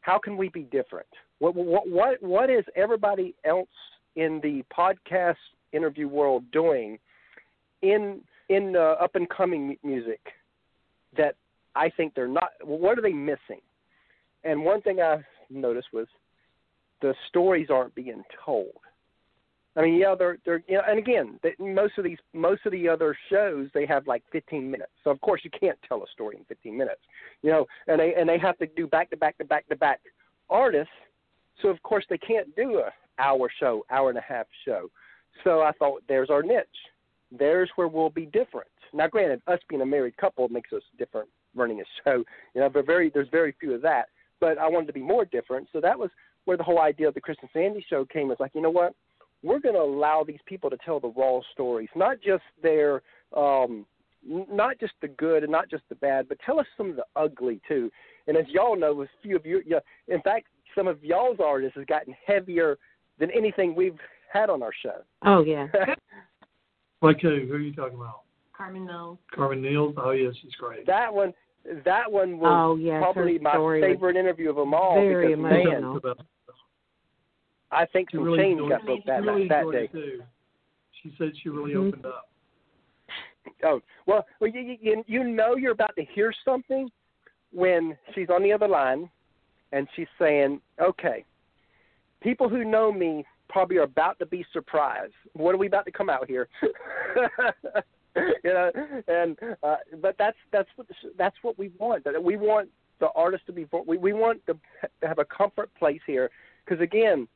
[0.00, 1.06] How can we be different?
[1.42, 3.66] What what what what is everybody else
[4.14, 5.34] in the podcast
[5.72, 7.00] interview world doing
[7.82, 10.20] in in uh, up and coming music
[11.16, 11.34] that
[11.74, 12.50] I think they're not?
[12.62, 13.60] What are they missing?
[14.44, 16.06] And one thing I noticed was
[17.00, 18.78] the stories aren't being told.
[19.74, 22.70] I mean, yeah, they're they're you know, and again, they, most of these most of
[22.70, 24.92] the other shows they have like 15 minutes.
[25.02, 27.00] So of course you can't tell a story in 15 minutes,
[27.42, 29.74] you know, and they and they have to do back to back to back to
[29.74, 30.02] back
[30.48, 30.92] artists.
[31.60, 32.92] So of course they can't do a
[33.22, 34.90] hour show, hour and a half show.
[35.44, 36.66] So I thought there's our niche.
[37.30, 38.68] There's where we'll be different.
[38.92, 42.24] Now, granted, us being a married couple makes us different running a show.
[42.54, 44.06] You know, but very there's very few of that.
[44.40, 46.10] But I wanted to be more different, so that was
[46.44, 48.28] where the whole idea of the Chris and Sandy show came.
[48.28, 48.94] Was like, you know what?
[49.42, 53.02] We're going to allow these people to tell the raw stories, not just their
[53.36, 53.86] um,
[54.24, 57.04] not just the good and not just the bad, but tell us some of the
[57.16, 57.90] ugly too.
[58.26, 61.76] And as y'all know, a few of you, yeah, in fact, some of y'all's artists
[61.76, 62.78] has gotten heavier
[63.18, 63.98] than anything we've
[64.32, 65.02] had on our show.
[65.24, 65.66] Oh yeah.
[67.02, 67.46] like who?
[67.46, 68.22] Who are you talking about?
[68.56, 69.18] Carmen Mills.
[69.34, 69.94] Carmen Niels.
[69.96, 70.86] Oh yeah, she's great.
[70.86, 71.32] That one,
[71.84, 75.60] that one was Oh, yes, probably my favorite interview of them all very because man,
[75.60, 76.00] emotional.
[77.70, 79.86] I think She some really chains got broke that really that day.
[79.88, 80.22] too.
[81.02, 81.88] She said she really Mhm.
[81.88, 82.28] opened up.
[83.64, 86.88] Oh well, well you, you you know you're about to hear something
[87.52, 89.10] when she's on the other line,
[89.72, 91.24] and she's saying, "Okay,
[92.20, 95.14] people who know me probably are about to be surprised.
[95.32, 96.48] What are we about to come out here?"
[98.16, 98.70] you know,
[99.08, 102.04] and uh, but that's that's what that's what we want.
[102.04, 102.68] That we want
[103.00, 103.66] the artist to be.
[103.86, 104.56] We we want to
[105.02, 106.30] have a comfort place here
[106.64, 107.26] because again,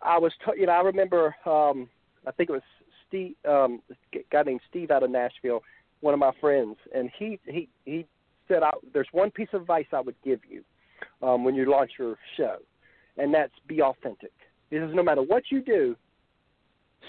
[0.00, 1.88] I was t- you know I remember um,
[2.26, 2.62] I think it was
[3.08, 5.62] Steve um, a guy named Steve out of Nashville,
[6.00, 8.06] one of my friends, and he he he
[8.48, 10.64] said I, there's one piece of advice I would give you
[11.22, 12.56] um, when you launch your show,
[13.16, 14.32] and that's be authentic.
[14.70, 15.96] He says no matter what you do,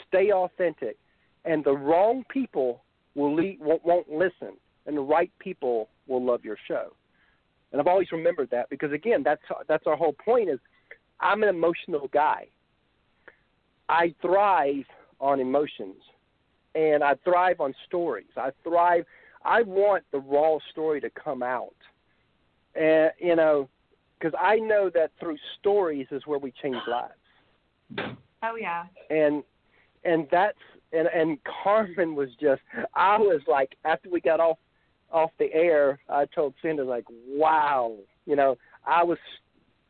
[0.08, 0.98] stay authentic,
[1.46, 2.84] and the wrong people
[3.16, 6.94] will lead, won't, won't listen, and the right people will love your show.
[7.72, 10.60] And I've always remembered that because again, that's that's our whole point is
[11.20, 12.48] I'm an emotional guy.
[13.89, 14.86] I thrive
[15.20, 16.02] on emotions,
[16.76, 18.28] and I thrive on stories.
[18.38, 19.06] I thrive.
[19.44, 21.76] I want the raw story to come out,
[22.76, 23.70] and you know,
[24.24, 28.86] because I know that through stories is where we change lives Oh yeah.
[29.09, 29.43] and
[30.03, 30.57] and that's
[30.91, 32.61] and and Carmen was just
[32.93, 34.57] I was like after we got off
[35.11, 37.95] off the air I told Cindy like wow
[38.26, 39.17] you know I was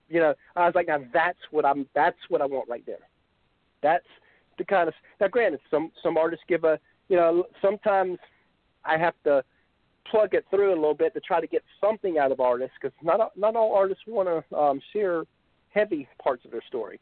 [0.10, 3.08] you know I was like now that's what I'm that's what I want right there
[3.82, 4.06] that's
[4.58, 8.18] the kind of now granted some some artists give a you know sometimes
[8.86, 9.44] I have to
[10.10, 12.96] plug it through a little bit to try to get something out of artists because
[13.02, 15.24] not not all artists want to um, share
[15.70, 17.00] heavy parts of their story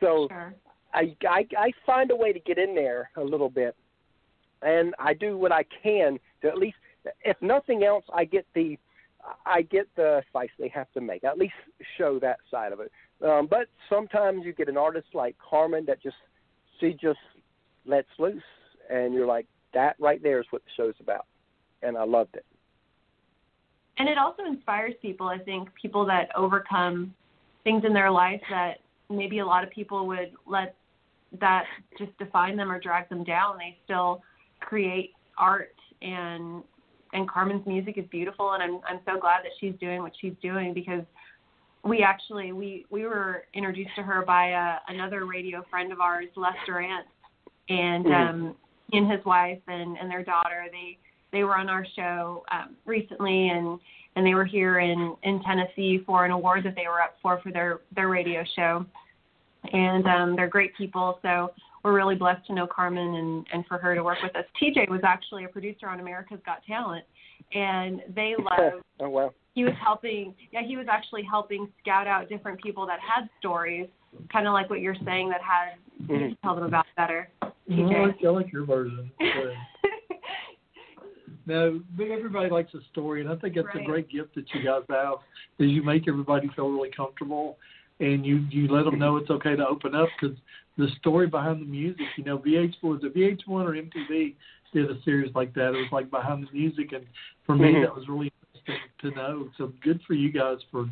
[0.00, 0.54] so Sure.
[0.92, 3.74] I, I I find a way to get in there a little bit,
[4.62, 6.76] and I do what I can to at least,
[7.24, 8.78] if nothing else, I get the
[9.44, 11.24] I get the advice they have to make.
[11.24, 11.54] At least
[11.98, 12.92] show that side of it.
[13.22, 16.16] Um, but sometimes you get an artist like Carmen that just
[16.78, 17.18] she just
[17.86, 18.42] lets loose,
[18.90, 21.26] and you're like that right there is what the show's about,
[21.84, 22.44] and I loved it.
[23.98, 27.14] And it also inspires people, I think, people that overcome
[27.62, 28.78] things in their life that
[29.08, 30.74] maybe a lot of people would let
[31.40, 31.64] that
[31.98, 33.58] just define them or drag them down.
[33.58, 34.22] They still
[34.60, 36.62] create art and
[37.12, 40.34] and Carmen's music is beautiful and I'm I'm so glad that she's doing what she's
[40.42, 41.04] doing because
[41.84, 46.26] we actually we we were introduced to her by a, another radio friend of ours,
[46.36, 47.06] Les Durant,
[47.68, 48.28] and Mhm.
[48.28, 48.56] um
[48.90, 50.98] he and his wife and and their daughter they
[51.34, 53.78] they were on our show um recently and
[54.16, 57.40] and they were here in in Tennessee for an award that they were up for
[57.42, 58.86] for their their radio show
[59.72, 61.50] and um they're great people so
[61.82, 64.44] we're really blessed to know Carmen and and for her to work with us.
[64.62, 67.04] TJ was actually a producer on America's Got Talent
[67.52, 72.28] and they love oh wow he was helping yeah he was actually helping scout out
[72.28, 73.88] different people that had stories
[74.32, 75.74] kind of like what you're saying that had
[76.08, 76.28] you Mhm.
[76.30, 78.06] should tell them about better I TJ.
[78.06, 79.10] like, I like your version.
[81.46, 81.52] Good.
[81.52, 83.82] No, but everybody likes a story, and I think it's Right.
[83.82, 85.18] a great gift that you guys have.
[85.58, 87.58] Is you make everybody feel really comfortable,
[88.00, 90.36] and you you let them know it's okay to open up because
[90.76, 92.06] the story behind the music.
[92.16, 94.34] You know, VH was it VH1 or MTV
[94.72, 95.68] did a series like that.
[95.74, 97.06] It was like behind the music, and
[97.44, 97.82] for me Mhm.
[97.82, 99.48] that was really interesting to know.
[99.56, 100.88] So good for you guys for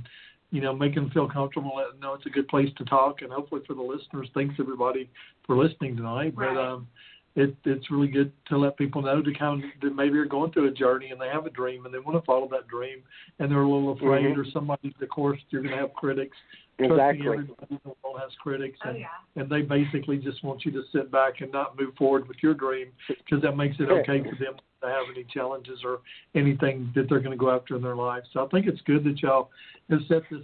[0.50, 3.22] you know making them feel comfortable, letting them know it's a good place to talk,
[3.22, 5.08] and hopefully for the listeners, thanks everybody
[5.44, 6.34] for listening tonight.
[6.36, 6.54] Right.
[6.54, 6.86] But um
[7.34, 10.52] it, it's really good to let people know to kind of that maybe they're going
[10.52, 13.02] through a journey and they have a dream and they want to follow that dream
[13.38, 14.36] and they're a little afraid Mhm.
[14.36, 16.36] or somebody of course you're going to have critics
[16.78, 17.28] Trust me, Exactly.
[17.28, 19.06] everybody in the world has critics Oh and, yeah.
[19.36, 22.54] and they basically just want you to sit back and not move forward with your
[22.54, 26.00] dream because that makes it okay for them to have any challenges or
[26.34, 28.24] anything that they're going to go after in their life.
[28.32, 29.50] So I think it's good that y'all
[29.90, 30.42] have set this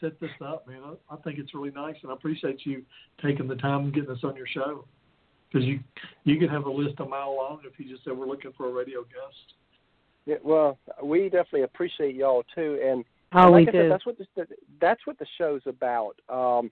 [0.00, 0.80] set this up, man.
[0.84, 2.82] I, I think it's really nice, and I appreciate you
[3.22, 4.84] taking the time and getting us on your show
[5.50, 5.80] because you
[6.24, 8.68] you could have a list a mile long if you just said we're looking for
[8.68, 9.54] a radio guest.
[10.26, 14.18] Yeah, well, we definitely appreciate y'all too, and Oh, like we I said, that's what
[14.18, 14.46] the,
[14.80, 16.14] that's what the show's about.
[16.28, 16.70] Um,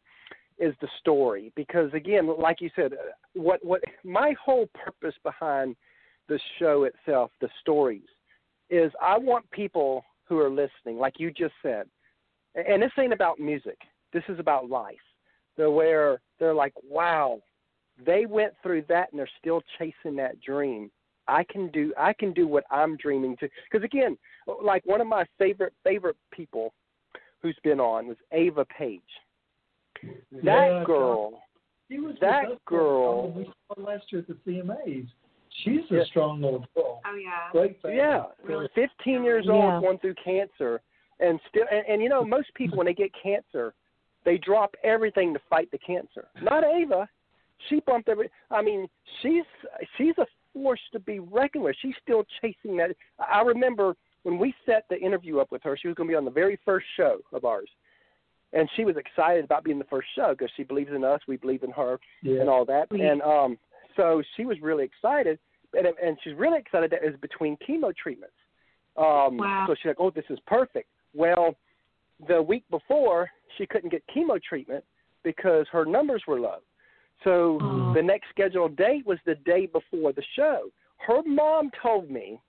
[0.59, 2.97] is the story because again, like you said, uh,
[3.35, 5.77] what what my whole purpose behind
[6.29, 8.09] the show itself, the stories,
[8.69, 11.87] is I want people who are listening, like you just said,
[12.55, 13.79] and this ain't about music.
[14.13, 14.97] This is about life.
[15.57, 17.41] They're where they're like, wow,
[18.05, 20.91] they went through that and they're still chasing that dream.
[21.27, 23.49] I can do I can do what I'm dreaming to.
[23.71, 24.17] Because again,
[24.63, 26.73] like one of my favorite favorite people
[27.43, 29.01] who's been on was Ava Page.
[30.33, 31.43] That Yeah, girl,
[31.91, 35.07] She was That with us girl- when we saw last year at the CMAs.
[35.65, 36.05] She's a Yeah.
[36.05, 37.01] strong little girl.
[37.07, 37.49] Oh yeah.
[37.51, 37.97] Great fan.
[37.97, 38.69] yeah, Really?
[38.75, 39.53] 15 years Yeah.
[39.53, 40.83] old, going through cancer,
[41.19, 43.75] and still, and, and you know, most people when they get cancer,
[44.25, 46.29] they drop everything to fight the cancer.
[46.43, 47.09] Not Ava.
[47.69, 48.31] She bumped every.
[48.51, 48.89] I mean,
[49.23, 49.45] she's
[49.97, 51.77] she's a force to be reckoned with.
[51.81, 52.91] She's still chasing that.
[53.19, 55.77] I remember when we set the interview up with her.
[55.77, 57.69] She was going to be on the very first show of ours,
[58.53, 61.21] and she was excited about being the first show because she believes in us.
[61.27, 62.41] We believe in her Yeah.
[62.41, 62.89] and all that.
[62.89, 63.03] Sweet.
[63.03, 63.59] And um,
[63.97, 65.39] so she was really excited,
[65.75, 68.37] and and she's really excited that it was between chemo treatments.
[68.97, 69.65] Um, Wow.
[69.69, 71.55] So she's like, "Oh, this is perfect." Well,
[72.29, 74.85] the week before, she couldn't get chemo treatment
[75.23, 76.59] because her numbers were low.
[77.25, 77.93] So Oh.
[77.95, 80.71] the next scheduled date was the day before the show.
[80.99, 82.41] Her mom told me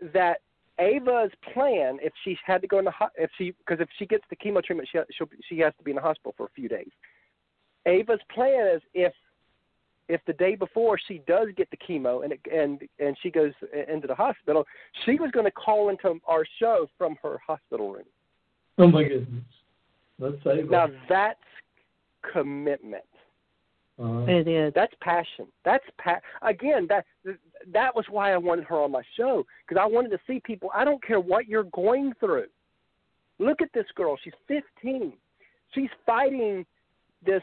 [0.00, 0.40] that
[0.78, 4.06] Ava's plan, if she had to go in the ho- if she because if she
[4.06, 6.50] gets the chemo treatment, she she'll, she has to be in the hospital for a
[6.50, 6.90] few days.
[7.86, 9.12] Ava's plan is if
[10.08, 13.52] if the day before she does get the chemo and it, and and she goes
[13.88, 14.66] into the hospital,
[15.04, 18.04] she was going to call into our show from her hospital room.
[18.78, 19.44] Oh my goodness.
[20.18, 21.38] Let's say Now that's
[22.32, 23.04] commitment.
[24.02, 24.72] Uh, It is.
[24.74, 25.46] That's passion.
[25.64, 27.04] That's pa- again that
[27.72, 30.70] that was why I wanted her on my show because I wanted to see people.
[30.74, 32.46] I don't care what you're going through.
[33.38, 34.16] Look at this girl.
[34.22, 35.12] She's 15.
[35.74, 36.64] She's fighting
[37.24, 37.42] this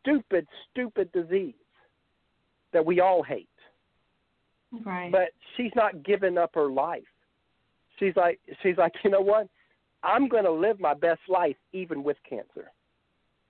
[0.00, 1.54] stupid, stupid disease
[2.72, 3.48] that we all hate.
[4.84, 5.10] Right.
[5.10, 7.02] But she's not giving up her life.
[7.98, 9.48] She's like she's like, you know what?
[10.02, 12.70] I'm going to live my best life even with cancer.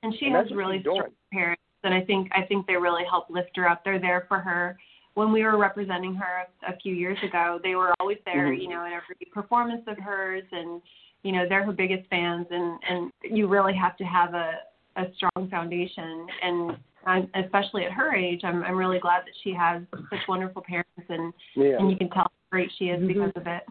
[0.03, 3.31] and she and has really strong parents, and I think I think they really help
[3.31, 3.85] lift her up.
[3.85, 4.78] They're there for her.
[5.14, 8.62] When we were representing her a, a few years ago, they were always there, Mhm.
[8.62, 10.81] you know, in every performance of hers, and
[11.22, 14.61] you know they're her biggest fans, and and you really have to have a
[14.97, 16.76] a strong foundation, and
[17.07, 20.91] I'm, especially at her age, I'm I'm really glad that she has such wonderful parents,
[21.09, 21.78] and Yeah.
[21.78, 23.09] and you can tell how great she is Mhm.
[23.09, 23.64] because of it.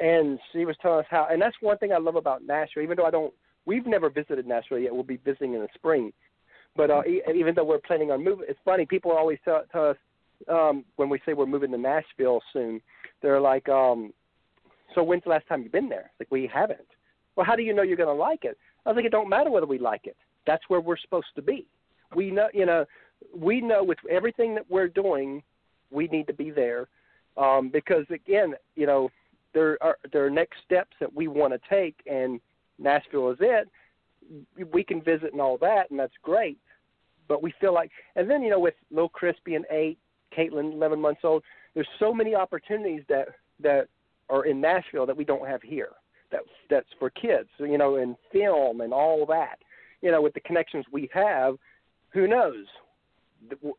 [0.00, 2.96] and she was telling us how and that's one thing I love about Nashville even
[2.96, 3.34] though I don't
[3.66, 4.92] we've never visited Nashville yet.
[4.92, 6.12] We'll be visiting in the spring.
[6.76, 7.02] But uh
[7.32, 9.96] even though we're planning on moving it's funny people always tell, tell us
[10.48, 12.80] um when we say we're moving to Nashville soon
[13.22, 14.12] they're like um
[14.94, 16.12] so when's the last time you've been there?
[16.20, 16.86] Like we haven't.
[17.36, 18.58] Well how do you know you're going to like it?
[18.84, 20.16] I was like it don't matter whether we like it.
[20.46, 21.66] That's where we're supposed to be.
[22.14, 22.84] We know you know
[23.34, 25.42] we know with everything that we're doing
[25.90, 26.88] we need to be there
[27.36, 29.10] um because again you know
[29.54, 32.40] there are there are next steps that we want to take, and
[32.78, 33.68] Nashville is it.
[34.72, 36.58] We can visit and all that, and that's great.
[37.28, 39.98] But we feel like, and then you know, with Lil Crispy and eight,
[40.36, 41.42] Caitlin eleven months old,
[41.74, 43.28] there's so many opportunities that
[43.60, 43.88] that
[44.30, 45.90] are in Nashville that we don't have here.
[46.30, 49.58] That that's for kids, you know, in film and all that.
[50.00, 51.56] You know, with the connections we have,
[52.10, 52.66] who knows?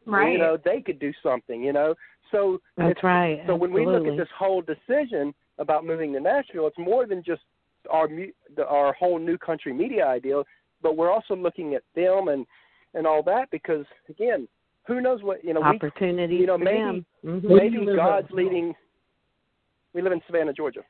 [0.05, 0.33] Right.
[0.33, 1.63] You know, they could do something.
[1.63, 1.95] You know,
[2.31, 3.41] so That's right.
[3.47, 7.23] so when we look at this whole decision about moving to Nashville, it's more than
[7.23, 7.41] just
[7.89, 10.41] our mu- the, our whole new country media idea,
[10.81, 12.45] but we're also looking at film and
[12.93, 14.47] and all that because again,
[14.87, 15.61] who knows what you know?
[15.61, 17.05] We, opportunities you know, for maybe- them.
[17.25, 17.49] Mhm.
[17.49, 18.33] Where do you maybe God's at?
[18.33, 18.73] leading.
[19.93, 20.81] We live in Savannah, Georgia.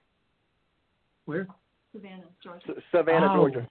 [1.26, 1.48] where?
[1.94, 2.72] Savannah, Georgia.
[2.78, 3.68] S- Savannah, Oh, Georgia.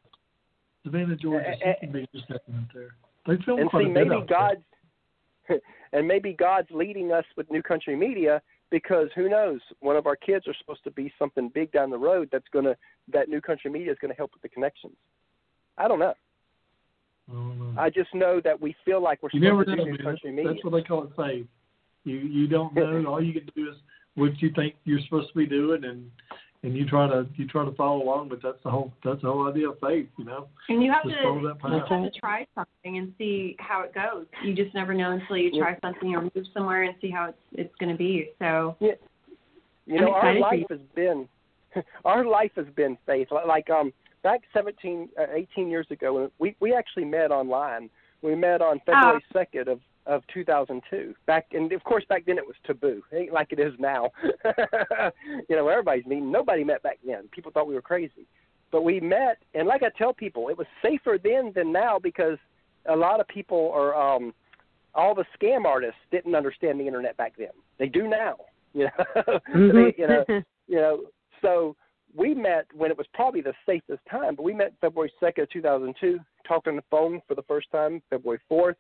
[0.85, 1.55] Savannah, Georgia.
[1.59, 2.95] She can be just happening there.
[3.27, 4.39] They film and quite see a bit maybe out there.
[5.49, 5.63] God's
[5.93, 8.41] and maybe God's leading us with New Country Media
[8.75, 11.97] because who knows one of our kids are supposed to be something big down the
[11.97, 12.77] road that's going to
[13.13, 14.97] that New Country Media is going to help with the connections.
[15.79, 16.15] I don't know.
[17.31, 17.79] I don't.
[17.79, 19.99] I just know that we feel like we're you supposed never to know, do New
[19.99, 20.05] man.
[20.05, 20.53] Country Media.
[20.53, 21.47] That's what they call it faith.
[22.03, 23.07] You you don't know.
[23.07, 23.77] All you can do is
[24.17, 26.11] what you think you're supposed to be doing, and
[26.65, 28.31] and you try to you try to follow along.
[28.31, 30.09] But that's the whole that's the whole idea of faith.
[30.17, 33.55] You know, And you have just to that you have to try something and see
[33.59, 34.27] how it goes.
[34.43, 37.39] You just never know until you try something or move somewhere and see how it's
[37.53, 38.31] it's going to be.
[38.39, 38.93] So yeah.
[39.87, 40.67] you I'm know, our life you.
[40.71, 41.29] has been
[42.05, 43.29] our life has been faith.
[43.47, 43.93] Like um
[44.23, 47.91] back 17 uh, 18 years ago we we actually met online.
[48.23, 51.15] We met on February 2nd of of 2002.
[51.27, 53.03] Back and of course back then it was taboo.
[53.11, 54.11] It ain't like it is now.
[55.49, 56.31] you know, everybody's meeting.
[56.31, 57.29] Nobody met back then.
[57.33, 58.27] People thought we were crazy.
[58.71, 62.39] But we met and like I tell people, it was safer then than now because
[62.87, 64.35] a lot of people are um
[64.95, 67.49] all the scam artists didn't understand the internet back then.
[67.79, 68.37] They do now.
[68.77, 69.73] You know, Mhm.
[69.73, 70.25] they, you know,
[70.67, 71.05] you know.
[71.41, 71.77] So
[72.13, 75.63] we met when it was probably the safest time, but we met February second, two
[75.63, 76.19] thousand two.
[76.45, 78.77] Talked on the phone for the first time, February fourth.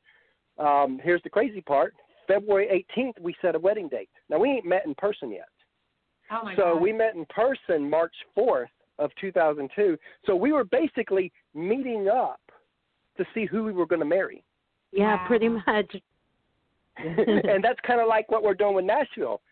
[0.58, 1.94] Um, here's the crazy part:
[2.26, 4.10] February eighteenth, we set a wedding date.
[4.28, 5.48] Now we ain't met in person yet.
[6.30, 6.82] Oh my so God.
[6.82, 9.98] we met in person March 4th of 2002.
[10.24, 12.40] So we were basically meeting up
[13.18, 14.42] to see who we were going to marry.
[14.90, 15.26] yeah, Wow.
[15.26, 15.94] pretty much.
[16.96, 19.42] and that's kind of like what we're doing with Nashville.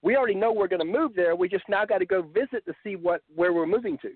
[0.00, 1.36] We already know we're going to move there.
[1.36, 4.10] We just now got to go visit to see what where we're moving to.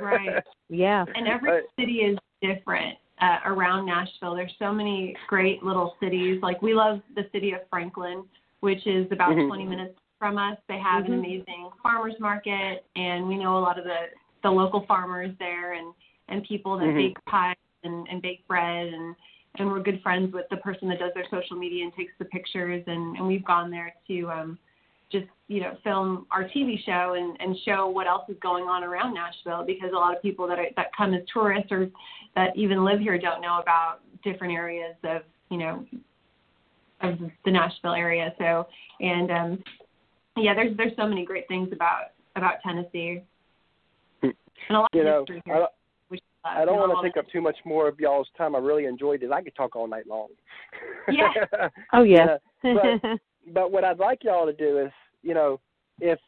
[0.00, 0.42] Right.
[0.68, 1.06] Yeah.
[1.14, 4.34] And every Uh, city is different uh, around Nashville.
[4.34, 6.40] There's so many great little cities.
[6.42, 8.24] Like we love the city of Franklin,
[8.60, 9.46] which is about Mhm.
[9.46, 10.58] 20 minutes from us.
[10.68, 11.18] They have an Mhm.
[11.18, 14.10] amazing farmers market, and we know a lot of the
[14.42, 15.92] the local farmers there, and
[16.28, 16.94] and people that Mhm.
[16.94, 19.16] bake pies and, and bake bread, and
[19.56, 22.24] and we're good friends with the person that does their social media and takes the
[22.24, 24.58] pictures, and and we've gone there to um
[25.10, 28.84] just you know film our TV show and and show what else is going on
[28.84, 31.88] around Nashville because a lot of people that are, that come as tourists or
[32.34, 35.84] that even live here don't know about different areas of you know
[37.00, 38.34] of the Nashville area.
[38.38, 38.66] So
[39.00, 39.64] and um
[40.36, 43.22] yeah, there's there's so many great things about about Tennessee
[44.22, 44.34] and
[44.70, 45.62] a lot You of know, history I, here.
[45.62, 45.66] uh,
[46.44, 48.54] I don't want to take up too much more of y'all's time.
[48.54, 49.32] I really enjoyed it.
[49.32, 50.28] I could talk all night long.
[51.10, 51.32] Yeah.
[51.92, 52.36] Oh yeah.
[52.62, 53.18] but-
[53.52, 54.92] but what I'd like y'all to do is,
[55.22, 55.60] you know,
[56.00, 56.18] if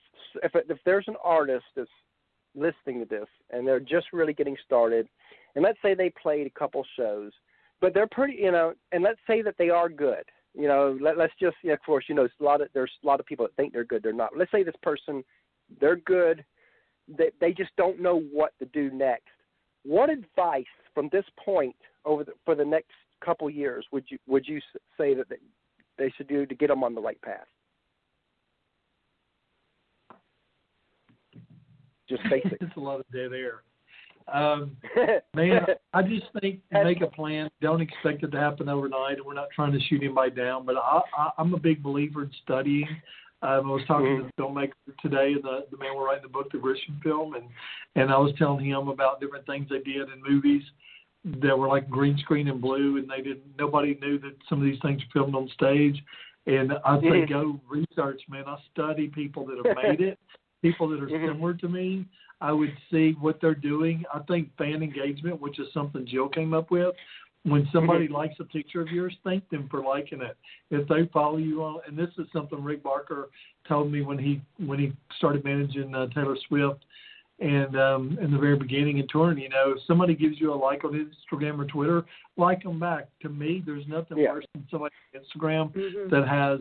[0.43, 1.91] if if there's an artist that's
[2.55, 5.09] listening to this and they're just really getting started,
[5.55, 7.33] and let's say they played a couple shows,
[7.81, 10.25] but they're pretty, you know, and let's say that they are good.
[10.55, 13.07] You know, let, let's just, yeah, of course, you know, a lot of there's a
[13.07, 14.37] lot of people that think they're good, they're not.
[14.37, 15.23] Let's say this person,
[15.81, 16.45] they're good,
[17.09, 19.29] they they just don't know what to do next.
[19.85, 20.65] What advice
[20.95, 22.91] from this point over the, for the next
[23.25, 24.61] couple years would you would you
[24.99, 25.27] say that
[26.01, 27.47] they, should do to get them on the right path?
[32.09, 32.59] Just basic.
[32.61, 33.63] it's a lot of dead air.
[34.33, 34.77] Um,
[35.35, 37.51] man, I just think make a plan.
[37.61, 39.17] Don't expect it to happen overnight.
[39.17, 42.25] And we're not trying to shoot anybody down, but I, I, I'm a big believer
[42.25, 42.89] in studying.
[43.43, 46.53] Um, I was talking to the filmmaker today, the the man we're writing the book,
[46.53, 47.45] the Grisham film, and
[47.97, 50.63] and I was telling him about different things they did in movies
[51.25, 53.59] that were like green screen and blue, and they didn't.
[53.59, 56.03] Nobody knew that some of these things were filmed on stage.
[56.47, 57.29] And I say Mhm.
[57.29, 58.45] go research, man.
[58.47, 60.19] I study people that have made it,
[60.63, 61.27] people that are Mhm.
[61.29, 62.07] similar to me.
[62.41, 64.05] I would see what they're doing.
[64.15, 66.97] I think fan engagement, which is something Jill came up with.
[67.43, 68.13] When somebody Mhm.
[68.13, 70.37] likes a picture of yours, thank them for liking it.
[70.71, 73.31] If they follow you on, and this is something Rick Barker
[73.65, 76.85] told me when he when he started managing uh, Taylor Swift,
[77.41, 80.55] and um, in the very beginning in touring, you know, if somebody gives you a
[80.55, 82.05] like on Instagram or Twitter,
[82.37, 83.09] like them back.
[83.23, 84.33] To me, there's nothing Yeah.
[84.33, 86.11] worse than somebody on Instagram Mhm.
[86.11, 86.61] that has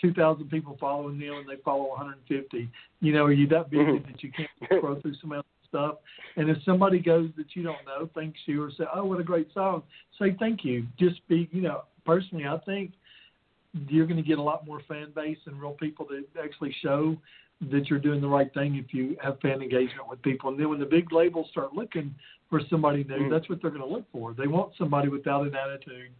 [0.00, 2.68] 2,000 people following them and they follow 150.
[3.00, 4.06] You know, are you that busy Mhm.
[4.06, 5.98] that you can't scroll through some other stuff?
[6.36, 9.24] And if somebody goes that you don't know, thanks you, or say, oh, what a
[9.24, 9.84] great song,
[10.18, 10.86] say thank you.
[10.98, 12.92] Just be, you know, personally, I think
[13.88, 17.16] you're going to get a lot more fan base and real people that actually show
[17.70, 20.50] that you're doing the right thing if you have fan engagement with people.
[20.50, 22.14] And then when the big labels start looking
[22.50, 23.30] for somebody new, Mhm.
[23.30, 24.34] that's what they're going to look for.
[24.34, 26.10] They want somebody without an attitude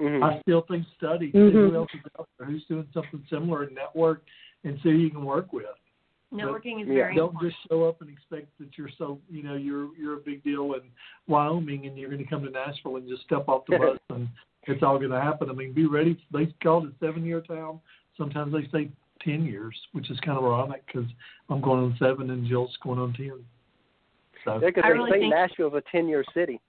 [0.00, 0.22] Mhm.
[0.22, 1.52] I still think study, see Mhm.
[1.52, 4.24] who else is out there, who's doing something similar, and network,
[4.64, 5.66] and see who you can work with.
[6.32, 6.94] networking is Yeah.
[6.94, 7.52] very Don't important.
[7.52, 10.74] just show up and expect that you're so, you know, you're you're a big deal
[10.74, 10.82] in
[11.26, 14.28] Wyoming, and you're going to come to Nashville and just step off the bus and
[14.68, 15.50] it's all going to happen.
[15.50, 16.16] I mean, be ready.
[16.30, 17.80] They call it seven year town.
[18.16, 18.90] Sometimes they say
[19.24, 21.08] ten years, which is kind of ironic because
[21.48, 23.44] I'm going on seven and Jill's going on ten.
[24.44, 26.60] So Yeah, because I they really say think- Nashville's a ten-year city.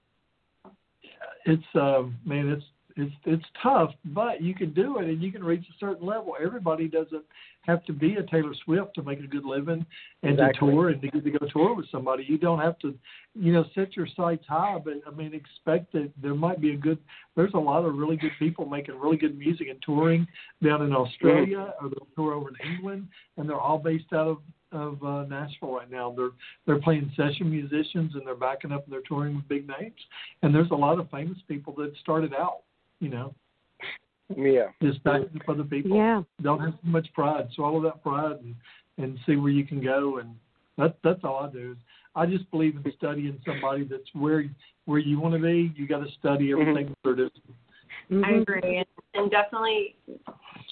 [1.45, 2.63] it's um man it's
[3.01, 6.33] it's it's tough but you can do it and you can reach a certain level
[6.43, 7.23] everybody doesn't
[7.61, 9.85] have to be a taylor swift to make a good living
[10.23, 10.69] and Exactly.
[10.69, 12.95] to tour and to get to go tour with somebody you don't have to
[13.35, 16.77] you know set your sights high but i mean expect that there might be a
[16.77, 16.97] good
[17.35, 20.27] there's a lot of really good people making really good music and touring
[20.63, 24.37] down in australia or they'll tour over in england and they're all based out of
[24.71, 26.13] of uh, Nashville right now.
[26.15, 26.29] They're
[26.65, 29.99] they're playing session musicians and they're backing up and they're touring with big names.
[30.41, 32.61] And there's a lot of famous people that started out,
[33.01, 33.35] you know,
[34.35, 34.69] Yeah.
[34.81, 35.97] just backing up other people.
[35.97, 36.23] Yeah.
[36.41, 37.49] Don't have too much pride.
[37.53, 38.55] Swallow that pride and
[38.97, 40.19] and see where you can go.
[40.19, 40.35] And
[40.77, 41.71] that that's all I do.
[41.71, 41.77] Is
[42.15, 44.45] I just believe in studying somebody that's where
[44.85, 45.73] where you want to be.
[45.75, 46.61] You got to study mm-hmm.
[46.61, 47.31] everything that they're doing.
[48.11, 48.25] Mm-hmm.
[48.25, 49.95] I agree, and, and definitely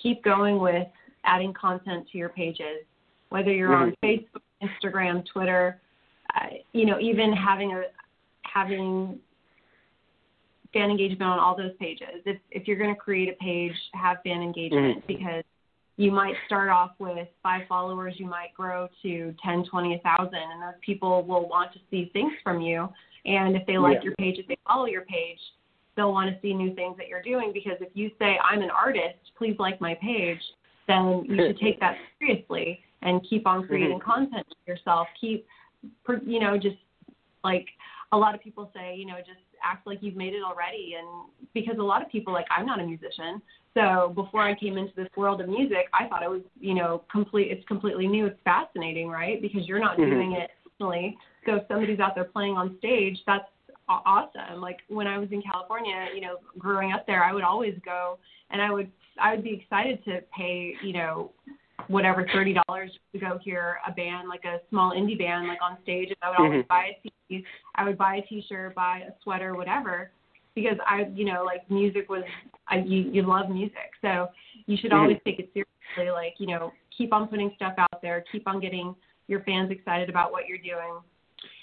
[0.02, 0.88] keep going with
[1.24, 2.86] adding content to your pages,
[3.30, 4.08] whether you're on mm-hmm.
[4.08, 5.82] Facebook, Instagram, Twitter.
[6.36, 7.84] Uh, you know, even having a
[8.44, 9.20] having
[10.74, 12.22] fan engagement on all those pages.
[12.26, 15.08] If if you're going to create a page, have fan engagement Mhm.
[15.08, 15.44] because
[15.98, 20.62] you might start off with five followers, you might grow to 10, 20, 1,000, and
[20.62, 22.88] those people will want to see things from you.
[23.26, 24.04] And if they like Yeah.
[24.04, 25.42] your page, if they follow your page,
[25.96, 28.72] they'll want to see new things that you're doing because if you say, I'm an
[28.72, 30.42] artist, please like my page,
[30.88, 35.08] then you should take that seriously and keep on creating content for yourself.
[35.20, 35.46] Keep,
[36.26, 36.78] you know, just
[37.44, 37.68] like
[38.14, 40.96] a lot of people say, you know, just act like you've made it already.
[40.98, 43.42] And because a lot of people, like, I'm not a musician.
[43.74, 47.04] So before I came into this world of music, I thought it was, you know,
[47.12, 48.26] complete, it's completely new.
[48.26, 49.42] It's fascinating, right?
[49.42, 50.10] Because you're not Mhm.
[50.10, 51.18] doing it personally.
[51.46, 53.50] So if somebody's out there playing on stage, that's
[53.88, 54.62] awesome.
[54.62, 58.20] Like when I was in California, you know, growing up there, I would always go
[58.52, 61.32] and I would, I would be excited to pay, you know,
[61.88, 65.78] whatever thirty dollars to go hear a band like a small indie band like on
[65.82, 66.68] stage and I would always Mhm.
[66.68, 67.02] buy a
[67.76, 70.12] I would buy a t-shirt, buy a sweater, whatever
[70.56, 72.24] because I you know like music was
[72.68, 73.92] I you, you love music.
[74.02, 74.30] So
[74.66, 75.02] you should Mhm.
[75.02, 78.60] always take it seriously like, you know, keep on putting stuff out there, keep on
[78.60, 78.96] getting
[79.28, 81.00] your fans excited about what you're doing.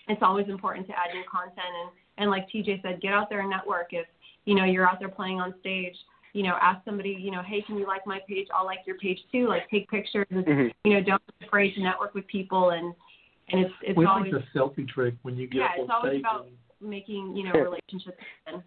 [0.08, 3.40] It's always important to add new content and and like TJ said, get out there
[3.40, 4.06] and network if
[4.46, 5.96] you know you're out there playing on stage
[6.32, 8.46] you know, ask somebody, you know, hey, can you like my page?
[8.54, 9.48] I'll like your page too.
[9.48, 10.26] Like take pictures.
[10.28, 10.74] And, Mhm.
[10.84, 12.94] You know, don't be afraid to network with people and
[13.50, 15.90] and it's it's we always like the selfie trick when you get Yeah, up it's
[15.92, 18.18] always stage about- and making, you know, relationships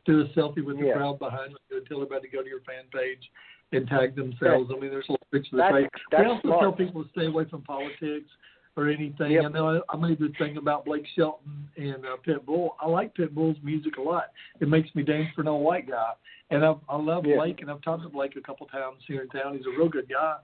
[0.05, 0.93] do a selfie with the Yeah.
[0.93, 3.29] crowd behind you and tell everybody to go to your fan page
[3.71, 4.71] and tag themselves.
[4.75, 5.89] I mean, there's a little picture of the That's, face.
[6.11, 6.61] We that's also smart.
[6.61, 8.29] tell people to stay away from politics
[8.75, 9.31] or anything.
[9.33, 9.45] Yep.
[9.45, 12.69] I know I, I made this thing about Blake Shelton and uh, Pitbull.
[12.79, 14.31] I like Pitbull's music a lot.
[14.59, 16.13] It makes me dance for no white guy,
[16.49, 17.35] and I, I love Yeah.
[17.35, 17.61] Blake.
[17.61, 19.55] And I've talked to Blake a couple times here in town.
[19.55, 20.37] He's a real good guy.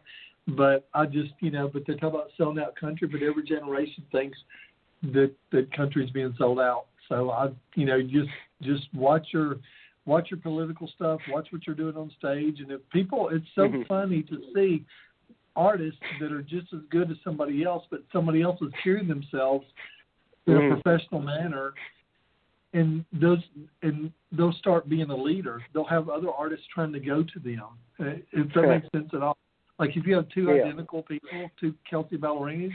[0.48, 4.04] But I just, you know, but they talk about selling out country, but every generation
[4.12, 4.38] thinks
[5.14, 6.86] that that country's being sold out.
[7.10, 8.30] So I, you know, just
[8.62, 9.58] just watch your
[10.06, 13.70] watch your political stuff, watch what you're doing on stage, and if people, it's so
[13.70, 13.88] Mhm.
[13.88, 14.86] funny to see
[15.56, 19.66] artists that are just as good as somebody else, but somebody else is carrying themselves
[20.46, 20.72] in Mhm.
[20.72, 21.74] a professional manner,
[22.74, 23.44] and those
[23.82, 25.64] and they'll start being a leader.
[25.74, 27.80] They'll have other artists trying to go to them.
[28.00, 28.68] Uh, If that Okay.
[28.68, 29.38] makes sense at all.
[29.80, 30.64] Like if you have two Yeah.
[30.64, 32.74] identical people, two Kelsea Ballerinis,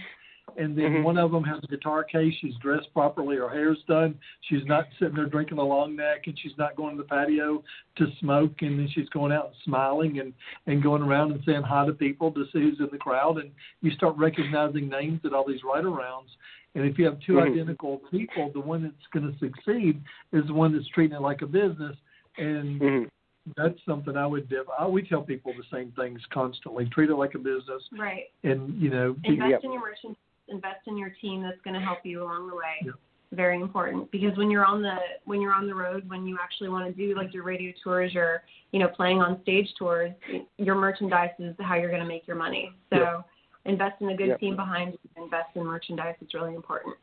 [0.56, 1.02] and then Mhm.
[1.04, 4.88] one of them has a guitar case, she's dressed properly, her hair's done, she's not
[4.98, 7.62] sitting there drinking a long neck, and she's not going to the patio
[7.96, 10.34] to smoke, and then she's going out and smiling and
[10.66, 13.50] and going around and saying hi to people to see who's in the crowd, and
[13.80, 16.36] you start recognizing names at all these writer rounds.
[16.74, 17.50] And if you have 2 Mhm.
[17.50, 20.00] identical people, the one that's going to succeed
[20.32, 21.96] is the one that's treating it like a business,
[22.38, 23.09] and Mhm.
[23.56, 24.48] That's something I would.
[24.48, 28.24] Def- I we tell people the same things constantly: treat it like a business, Right.
[28.42, 29.64] and you know, Invest Yep.
[29.64, 32.76] in your merchants, invest in your team that's going to help you along the way.
[32.82, 32.94] Yep.
[33.32, 36.68] Very important because when you're on the when you're on the road, when you actually
[36.68, 38.42] want to do like your radio tours or
[38.72, 40.10] you know playing on stage tours,
[40.58, 42.72] your merchandise is how you're going to make your money.
[42.90, 43.24] So Yep.
[43.66, 44.40] invest in a good Yep.
[44.40, 45.22] team behind you.
[45.22, 46.16] Invest in merchandise.
[46.20, 46.96] It's really important.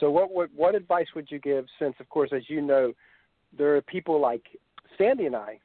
[0.00, 2.94] So what would what advice would you give since of course as you know
[3.56, 4.44] there are people like
[4.98, 5.58] Sandy and I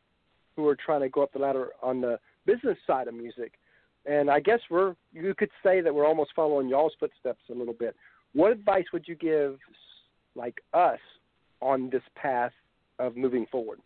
[0.56, 3.54] who are trying to go up the ladder on the business side of music.
[4.06, 7.74] And I guess we're you could say that we're almost following y'all's footsteps a little
[7.74, 7.96] bit.
[8.34, 9.58] What advice would you give
[10.36, 11.00] like us
[11.62, 12.52] on this path
[13.00, 13.80] of moving forward?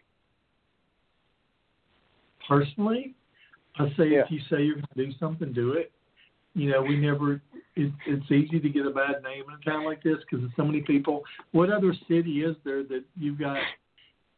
[2.47, 3.13] personally,
[3.77, 4.23] I say Yeah.
[4.25, 5.91] if you say you're going to do something, do it.
[6.53, 7.41] You know, we never.
[7.75, 10.55] It, it's easy to get a bad name in a town like this because there's
[10.57, 11.23] so many people.
[11.51, 13.57] What other city is there that you've got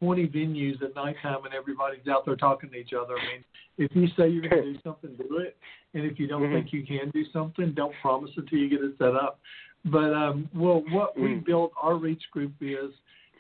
[0.04, 3.14] 20 venues at nighttime and everybody's out there talking to each other?
[3.18, 3.44] I mean,
[3.78, 5.56] if you say you're going to do something, do it.
[5.94, 6.52] And if you don't Mhm.
[6.54, 9.40] think you can do something, don't promise until you get it set up.
[9.86, 11.46] But um, well, what we Mm.
[11.46, 12.94] built our reach group is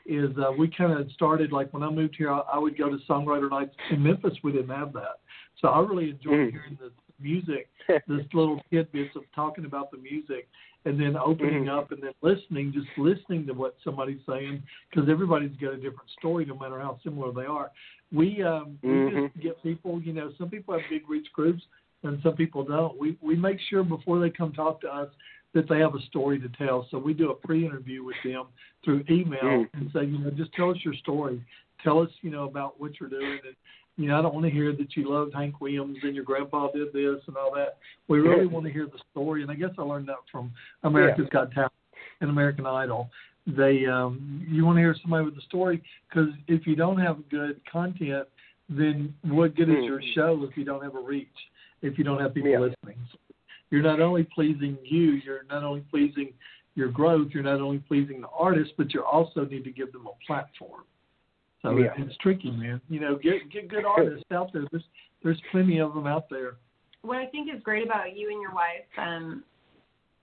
[0.06, 2.90] is uh, we kind of started like when I moved here, I, I would go
[2.90, 4.34] to songwriter nights in Memphis.
[4.44, 5.22] We didn't have that,
[5.60, 6.52] so I really enjoyed Mm.
[6.52, 7.70] hearing the music,
[8.08, 10.48] this little tidbits of talking about the music,
[10.86, 11.78] and then opening Mhm.
[11.78, 16.10] up and then listening, just listening to what somebody's saying because everybody's got a different
[16.20, 17.72] story, no matter how similar they are.
[18.12, 19.32] We um, we Mhm.
[19.32, 21.64] just get people, you know, some people have big reach groups
[22.04, 22.98] and some people don't.
[23.00, 25.10] We we make sure before they come talk to us
[25.54, 26.88] that they have a story to tell.
[26.90, 28.48] So we do a pre-interview with them
[28.84, 29.70] through email Mhm.
[29.74, 31.42] and say, you know, just tell us your story.
[31.84, 33.40] Tell us, you know, about what you're doing.
[33.46, 33.56] And
[33.98, 36.72] you know, I don't want to hear that you loved Hank Williams and your grandpa
[36.72, 37.78] did this and all that.
[38.08, 39.44] We really want to hear the story.
[39.44, 40.52] And I guess I learned that from
[40.84, 41.74] America's Got Talent
[42.22, 43.10] and American Idol.
[43.46, 47.18] They, um, you want to hear somebody with a story because if you don't have
[47.30, 48.28] good content,
[48.70, 51.28] then what good is your show if you don't have a reach?
[51.82, 52.60] If you don't have people Yeah.
[52.60, 52.98] listening,
[53.70, 56.34] you're not only pleasing you, you're not only pleasing
[56.76, 60.08] your growth, you're not only pleasing the artist, but you also need to give them
[60.08, 60.84] a platform.
[61.64, 61.94] So Yeah.
[61.98, 62.82] it's tricky, man.
[62.90, 64.66] You know, get get good artists out there.
[64.72, 64.84] There's
[65.24, 66.58] there's plenty of them out there.
[67.02, 69.44] what I think is great about you and your wife, um,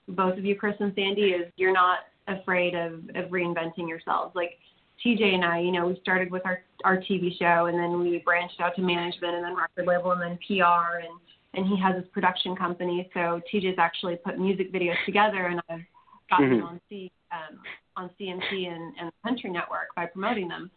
[0.09, 4.35] both of you, Chris and Sandy, is you're not afraid of, of reinventing yourselves.
[4.35, 4.59] Like
[5.05, 8.19] TJ and I, you know, we started with our our TV show, and then we
[8.25, 11.19] branched out to management, and then record label, and then PR, and
[11.55, 13.09] and he has his production company.
[13.15, 15.81] So TJ's actually put music videos together, and I've
[16.29, 16.65] gotten Mhm.
[16.65, 17.61] on C um,
[17.97, 20.71] on CMT and, and Country Network by promoting them.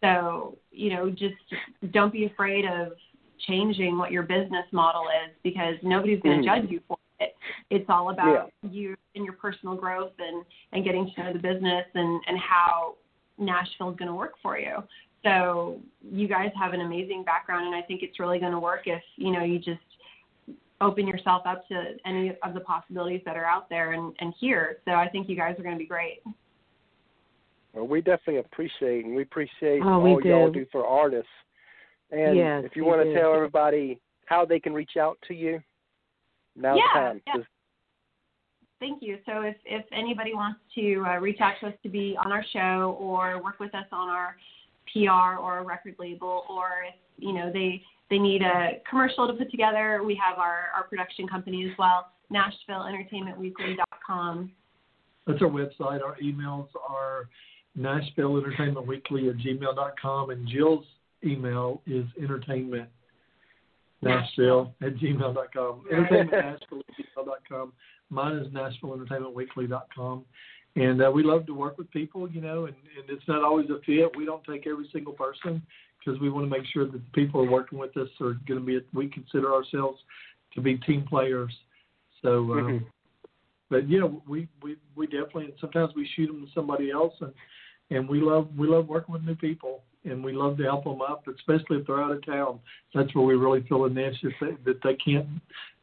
[0.00, 1.34] So you know, just
[1.92, 2.92] don't be afraid of
[3.46, 6.62] changing what your business model is because nobody's going to Mhm.
[6.62, 7.34] judge you for it.
[7.70, 11.86] It's all about you and your personal growth and and getting to know the business
[11.94, 12.96] and and how
[13.38, 14.82] Nashville is going to work for you.
[15.22, 18.86] So you guys have an amazing background, and I think it's really going to work
[18.86, 19.80] if you know you just
[20.80, 24.78] open yourself up to any of the possibilities that are out there and, and here.
[24.86, 26.22] So I think you guys are going to be great.
[27.72, 30.60] Well, we definitely appreciate and we appreciate Oh, we all y'all do.
[30.60, 31.28] do for artists.
[32.10, 33.12] And Yes, if you we want do.
[33.12, 35.62] to tell everybody how they can reach out to you,
[36.56, 37.22] now's the Yeah, time.
[37.26, 37.32] yeah.
[37.34, 37.46] 'cause-
[38.80, 39.18] Thank you.
[39.26, 42.42] So if, if anybody wants to uh, reach out to us to be on our
[42.44, 44.36] show or work with us on our
[44.90, 49.34] PR or a record label, or if you know they they need a commercial to
[49.34, 54.50] put together, we have our, our production company as well, NashvilleEntertainmentWeekly.com.
[55.26, 56.02] That's our website.
[56.02, 57.28] Our emails are
[57.76, 60.84] Nashville Entertainment Weekly at gmail.com, and Jill's
[61.24, 62.88] email is entertainment
[64.02, 65.84] Nashville at gmail.com.
[65.92, 67.72] Entertainment Nashville at gmail.com.
[68.10, 70.24] Mine is NashvilleEntertainmentWeekly.com.
[70.76, 73.68] And uh, we love to work with people, you know, and, and it's not always
[73.70, 74.16] a fit.
[74.16, 75.62] We don't take every single person
[75.98, 78.60] because we want to make sure that the people are working with us are going
[78.60, 80.00] to be, we consider ourselves
[80.54, 81.52] to be team players.
[82.22, 82.86] So, um, Mhm.
[83.68, 87.32] but yeah, we we we definitely and sometimes we shoot them to somebody else, and
[87.90, 91.00] and we love we love working with new people, and we love to help them
[91.02, 92.60] up, especially if they're out of town.
[92.94, 95.26] That's where we really feel a niche that they can't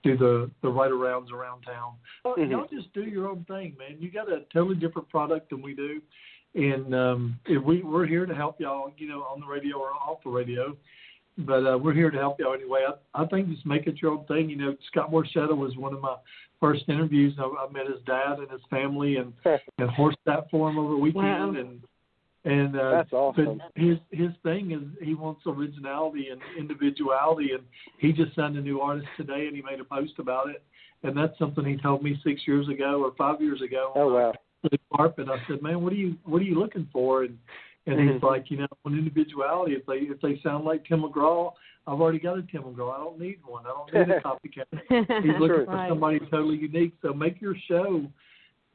[0.03, 1.93] do the the writer rounds around town.
[2.25, 2.51] Mhm.
[2.51, 3.97] Y'all just do your own thing, man.
[3.99, 6.01] You got a totally different product than we do,
[6.55, 9.91] and um, if we we're here to help y'all, you know, on the radio or
[9.91, 10.75] off the radio.
[11.39, 12.83] But uh, we're here to help y'all anyway.
[12.87, 14.49] I, I think just make it your own thing.
[14.49, 16.15] You know, Scott Borchetta was one of my
[16.59, 17.35] first interviews.
[17.37, 19.33] I, I met his dad and his family, and
[19.77, 21.49] and horse that for him over the weekend, Wow.
[21.59, 21.79] and
[22.47, 23.61] and uh, That's awesome.
[23.75, 27.63] But his his thing is he wants originality and individuality, and
[27.99, 30.63] he just signed a new artist today, and he made a post about it,
[31.03, 33.91] and that's something he told me six years ago or five years ago.
[33.95, 34.33] Oh wow.
[34.63, 35.27] The carpet.
[35.29, 37.23] I said, man, what are you what are you looking for?
[37.23, 37.37] And
[37.85, 38.23] and he's Mhm.
[38.23, 39.73] like, you know, on individuality.
[39.75, 41.53] If they if they sound like Tim McGraw,
[41.85, 42.93] I've already got a Tim McGraw.
[42.93, 43.63] I don't need one.
[43.65, 45.23] I don't need a copycat.
[45.23, 46.93] He's looking for somebody totally unique.
[47.01, 48.05] So make your show,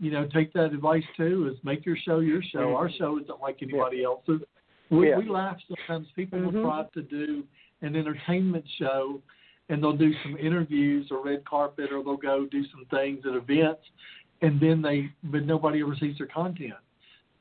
[0.03, 1.49] you know, take that advice too.
[1.53, 2.67] Is make your show your show.
[2.71, 2.77] Mhm.
[2.77, 4.43] Our show isn't like anybody else's.
[4.91, 5.19] We, Yeah.
[5.19, 6.09] we laugh sometimes.
[6.17, 6.53] People Mhm.
[6.53, 7.45] will try to do
[7.83, 9.23] an entertainment show,
[9.69, 13.35] and they'll do some interviews or red carpet, or they'll go do some things at
[13.35, 13.89] events,
[14.43, 16.75] and then they, but nobody ever sees their content.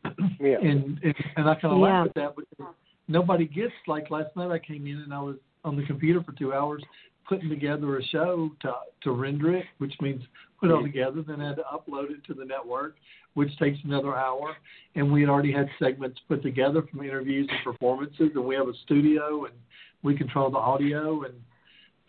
[0.40, 0.58] Yeah.
[0.60, 1.86] And and, and I kind of Yeah.
[1.86, 2.76] laugh at that because
[3.08, 4.52] nobody gets like last night.
[4.52, 6.84] I came in and I was on the computer for two hours
[7.26, 10.24] putting together a show to to render it, which means
[10.62, 11.22] put it all together.
[11.28, 12.96] Then I had to upload it to the network,
[13.34, 14.56] which takes another hour.
[14.96, 18.68] And we had already had segments put together from interviews and performances, and we have
[18.68, 19.56] a studio and
[20.04, 21.34] we control the audio and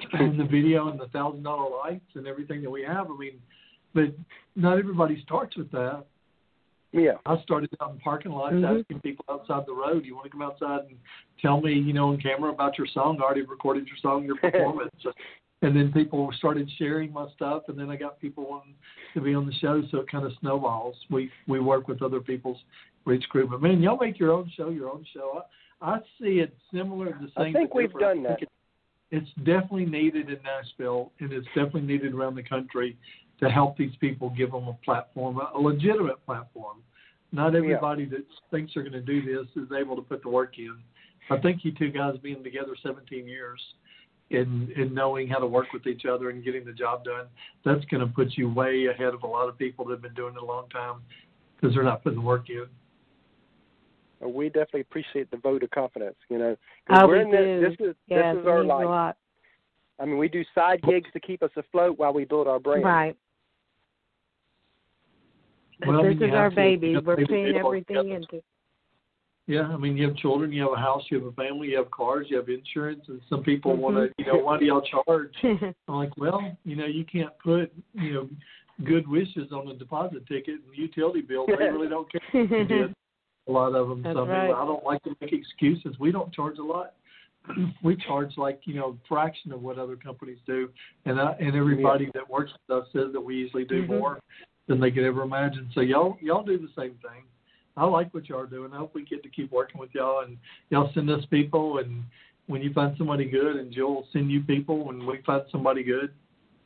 [0.14, 3.10] and the video and the thousand dollar lights and everything that we have.
[3.10, 3.38] I mean,
[3.94, 4.14] but
[4.56, 6.04] not everybody starts with that.
[6.92, 7.12] Yeah.
[7.24, 8.80] I started out in parking lots Mhm.
[8.80, 10.98] asking people outside the road, "You want to come outside and
[11.40, 13.18] tell me, you know, on camera about your song?
[13.20, 14.36] I already recorded your song, your
[14.80, 15.06] performance."
[15.62, 18.74] And then people started sharing my stuff, and then I got people wanting
[19.14, 20.97] to be on the show, so it kind of snowballs.
[21.09, 22.59] We we work with other people's
[23.05, 25.43] reach group, but man, y'all make your own show, your own show.
[25.80, 27.48] I, I see it similar, to the same.
[27.48, 28.24] I think we've different.
[28.24, 28.48] done that.
[29.10, 32.97] It's definitely needed in Nashville, and it's definitely needed around the country
[33.40, 36.78] to help these people, give them a platform, a legitimate platform.
[37.30, 40.59] Not everybody that thinks they're going to do this is able to put the work
[40.59, 40.76] in.
[41.30, 43.60] I think you two guys being together 17 years
[44.31, 47.27] and, and knowing how to work with each other and getting the job done,
[47.65, 50.15] that's going to put you way ahead of a lot of people that have been
[50.15, 51.03] doing it a long time
[51.61, 52.65] because they're not putting the work in.
[54.24, 56.16] Uh, We definitely appreciate the vote of confidence.
[56.31, 56.57] You know,
[56.90, 57.61] Oh, we're we in do.
[57.69, 57.77] this.
[57.78, 58.85] This is yes, this is our means a life.
[58.86, 59.16] lot.
[60.01, 62.85] I mean, we do side gigs to keep us afloat while we build our brand.
[62.85, 63.16] Right.
[65.86, 66.89] Well, I this mean, is our to- baby.
[66.89, 68.15] you have We're pay putting everything together.
[68.15, 68.43] into.
[69.47, 71.78] Yeah, I mean, you have children, you have a house, you have a family, you
[71.78, 73.78] have cars, you have insurance, and some people Mhm.
[73.78, 75.35] want to, you know, why do y'all charge?
[75.89, 78.31] I'm like, well, you know, you can't put, you know,
[78.85, 81.47] good wishes on a deposit ticket and utility bill.
[81.47, 82.94] They really don't care if you did.
[83.48, 84.02] a lot of them.
[84.02, 84.52] That's so right.
[84.52, 85.98] I don't like to make excuses.
[85.98, 86.94] We don't charge a lot.
[87.82, 90.70] we charge like you know fraction of what other companies do,
[91.06, 93.89] and I, and everybody that works with us says that we usually do Mhm.
[93.89, 94.20] more
[94.69, 95.69] than they could ever imagine.
[95.74, 97.24] So y'all y'all do the same thing.
[97.77, 98.73] I like what y'all are doing.
[98.73, 100.36] I hope we get to keep working with y'all, and
[100.70, 101.78] y'all send us people.
[101.78, 102.03] And
[102.47, 105.82] when you find somebody good, and Jill will send you people when we find somebody
[105.82, 106.12] good,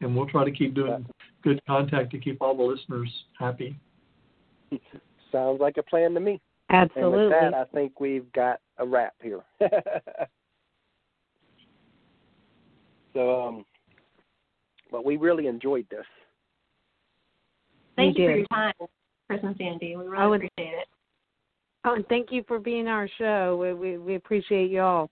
[0.00, 1.06] and we'll try to keep doing
[1.42, 3.08] good contact to keep all the listeners
[3.38, 3.76] happy.
[5.30, 6.40] Sounds like a plan to me.
[6.70, 7.18] Absolutely.
[7.20, 9.42] And with that, I think we've got a wrap here.
[13.14, 13.64] so, um,
[14.90, 16.04] but we really enjoyed this.
[17.94, 18.72] Thank We you for your time,
[19.28, 19.96] Chris and Sandy.
[19.96, 20.88] We really I would- appreciate it.
[21.86, 23.56] Oh, and thank you for being our show.
[23.60, 25.08] We we, we appreciate y'all.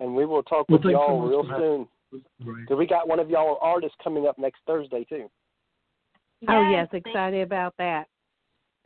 [0.00, 2.22] And we will talk Well, with thanks y'all much real soon.
[2.44, 2.62] Great.
[2.62, 5.28] Because we got one of y'all artists coming up next Thursday, too.
[6.48, 8.06] oh yes, thank excited about that.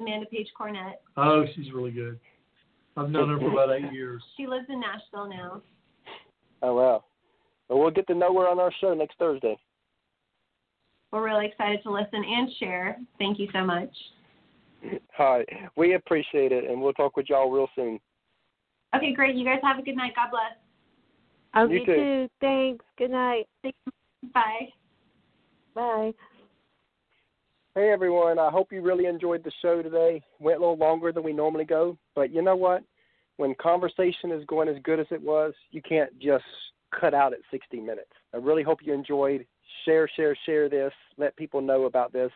[0.00, 0.94] Amanda Page Cornett.
[1.16, 2.18] Oh, she's really good.
[2.96, 4.22] I've known her for about eight years.
[4.36, 5.62] She lives in Nashville now.
[6.62, 7.04] Oh, wow.
[7.68, 9.56] Well, we'll get to know her on our show next Thursday.
[11.10, 12.98] We're really excited to listen and share.
[13.18, 13.90] Thank you so much.
[15.18, 15.48] All right.
[15.76, 17.98] We appreciate it, and we'll talk with y'all real soon.
[18.94, 19.36] Okay, great.
[19.36, 20.12] You guys have a good night.
[20.14, 20.52] God bless.
[21.54, 21.94] Oh, You you too.
[21.94, 22.28] too.
[22.40, 22.84] Thanks.
[22.98, 23.46] Good night.
[24.34, 24.68] Bye.
[25.74, 26.12] Bye.
[27.74, 30.22] Hey everyone, I hope you really enjoyed the show today.
[30.38, 32.82] Went a little longer than we normally go, but you know what?
[33.38, 36.44] When conversation is going as good as it was, you can't just
[36.98, 38.10] cut out at 60 minutes.
[38.34, 39.46] I really hope you enjoyed.
[39.86, 40.92] Share, share, share this.
[41.16, 42.30] Let people know about this.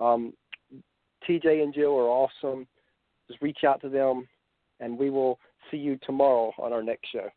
[0.00, 0.32] Um,
[1.28, 2.66] TJ and Jill are awesome.
[3.28, 4.28] Just reach out to them,
[4.80, 5.38] and we will
[5.70, 7.28] see you tomorrow on our next show.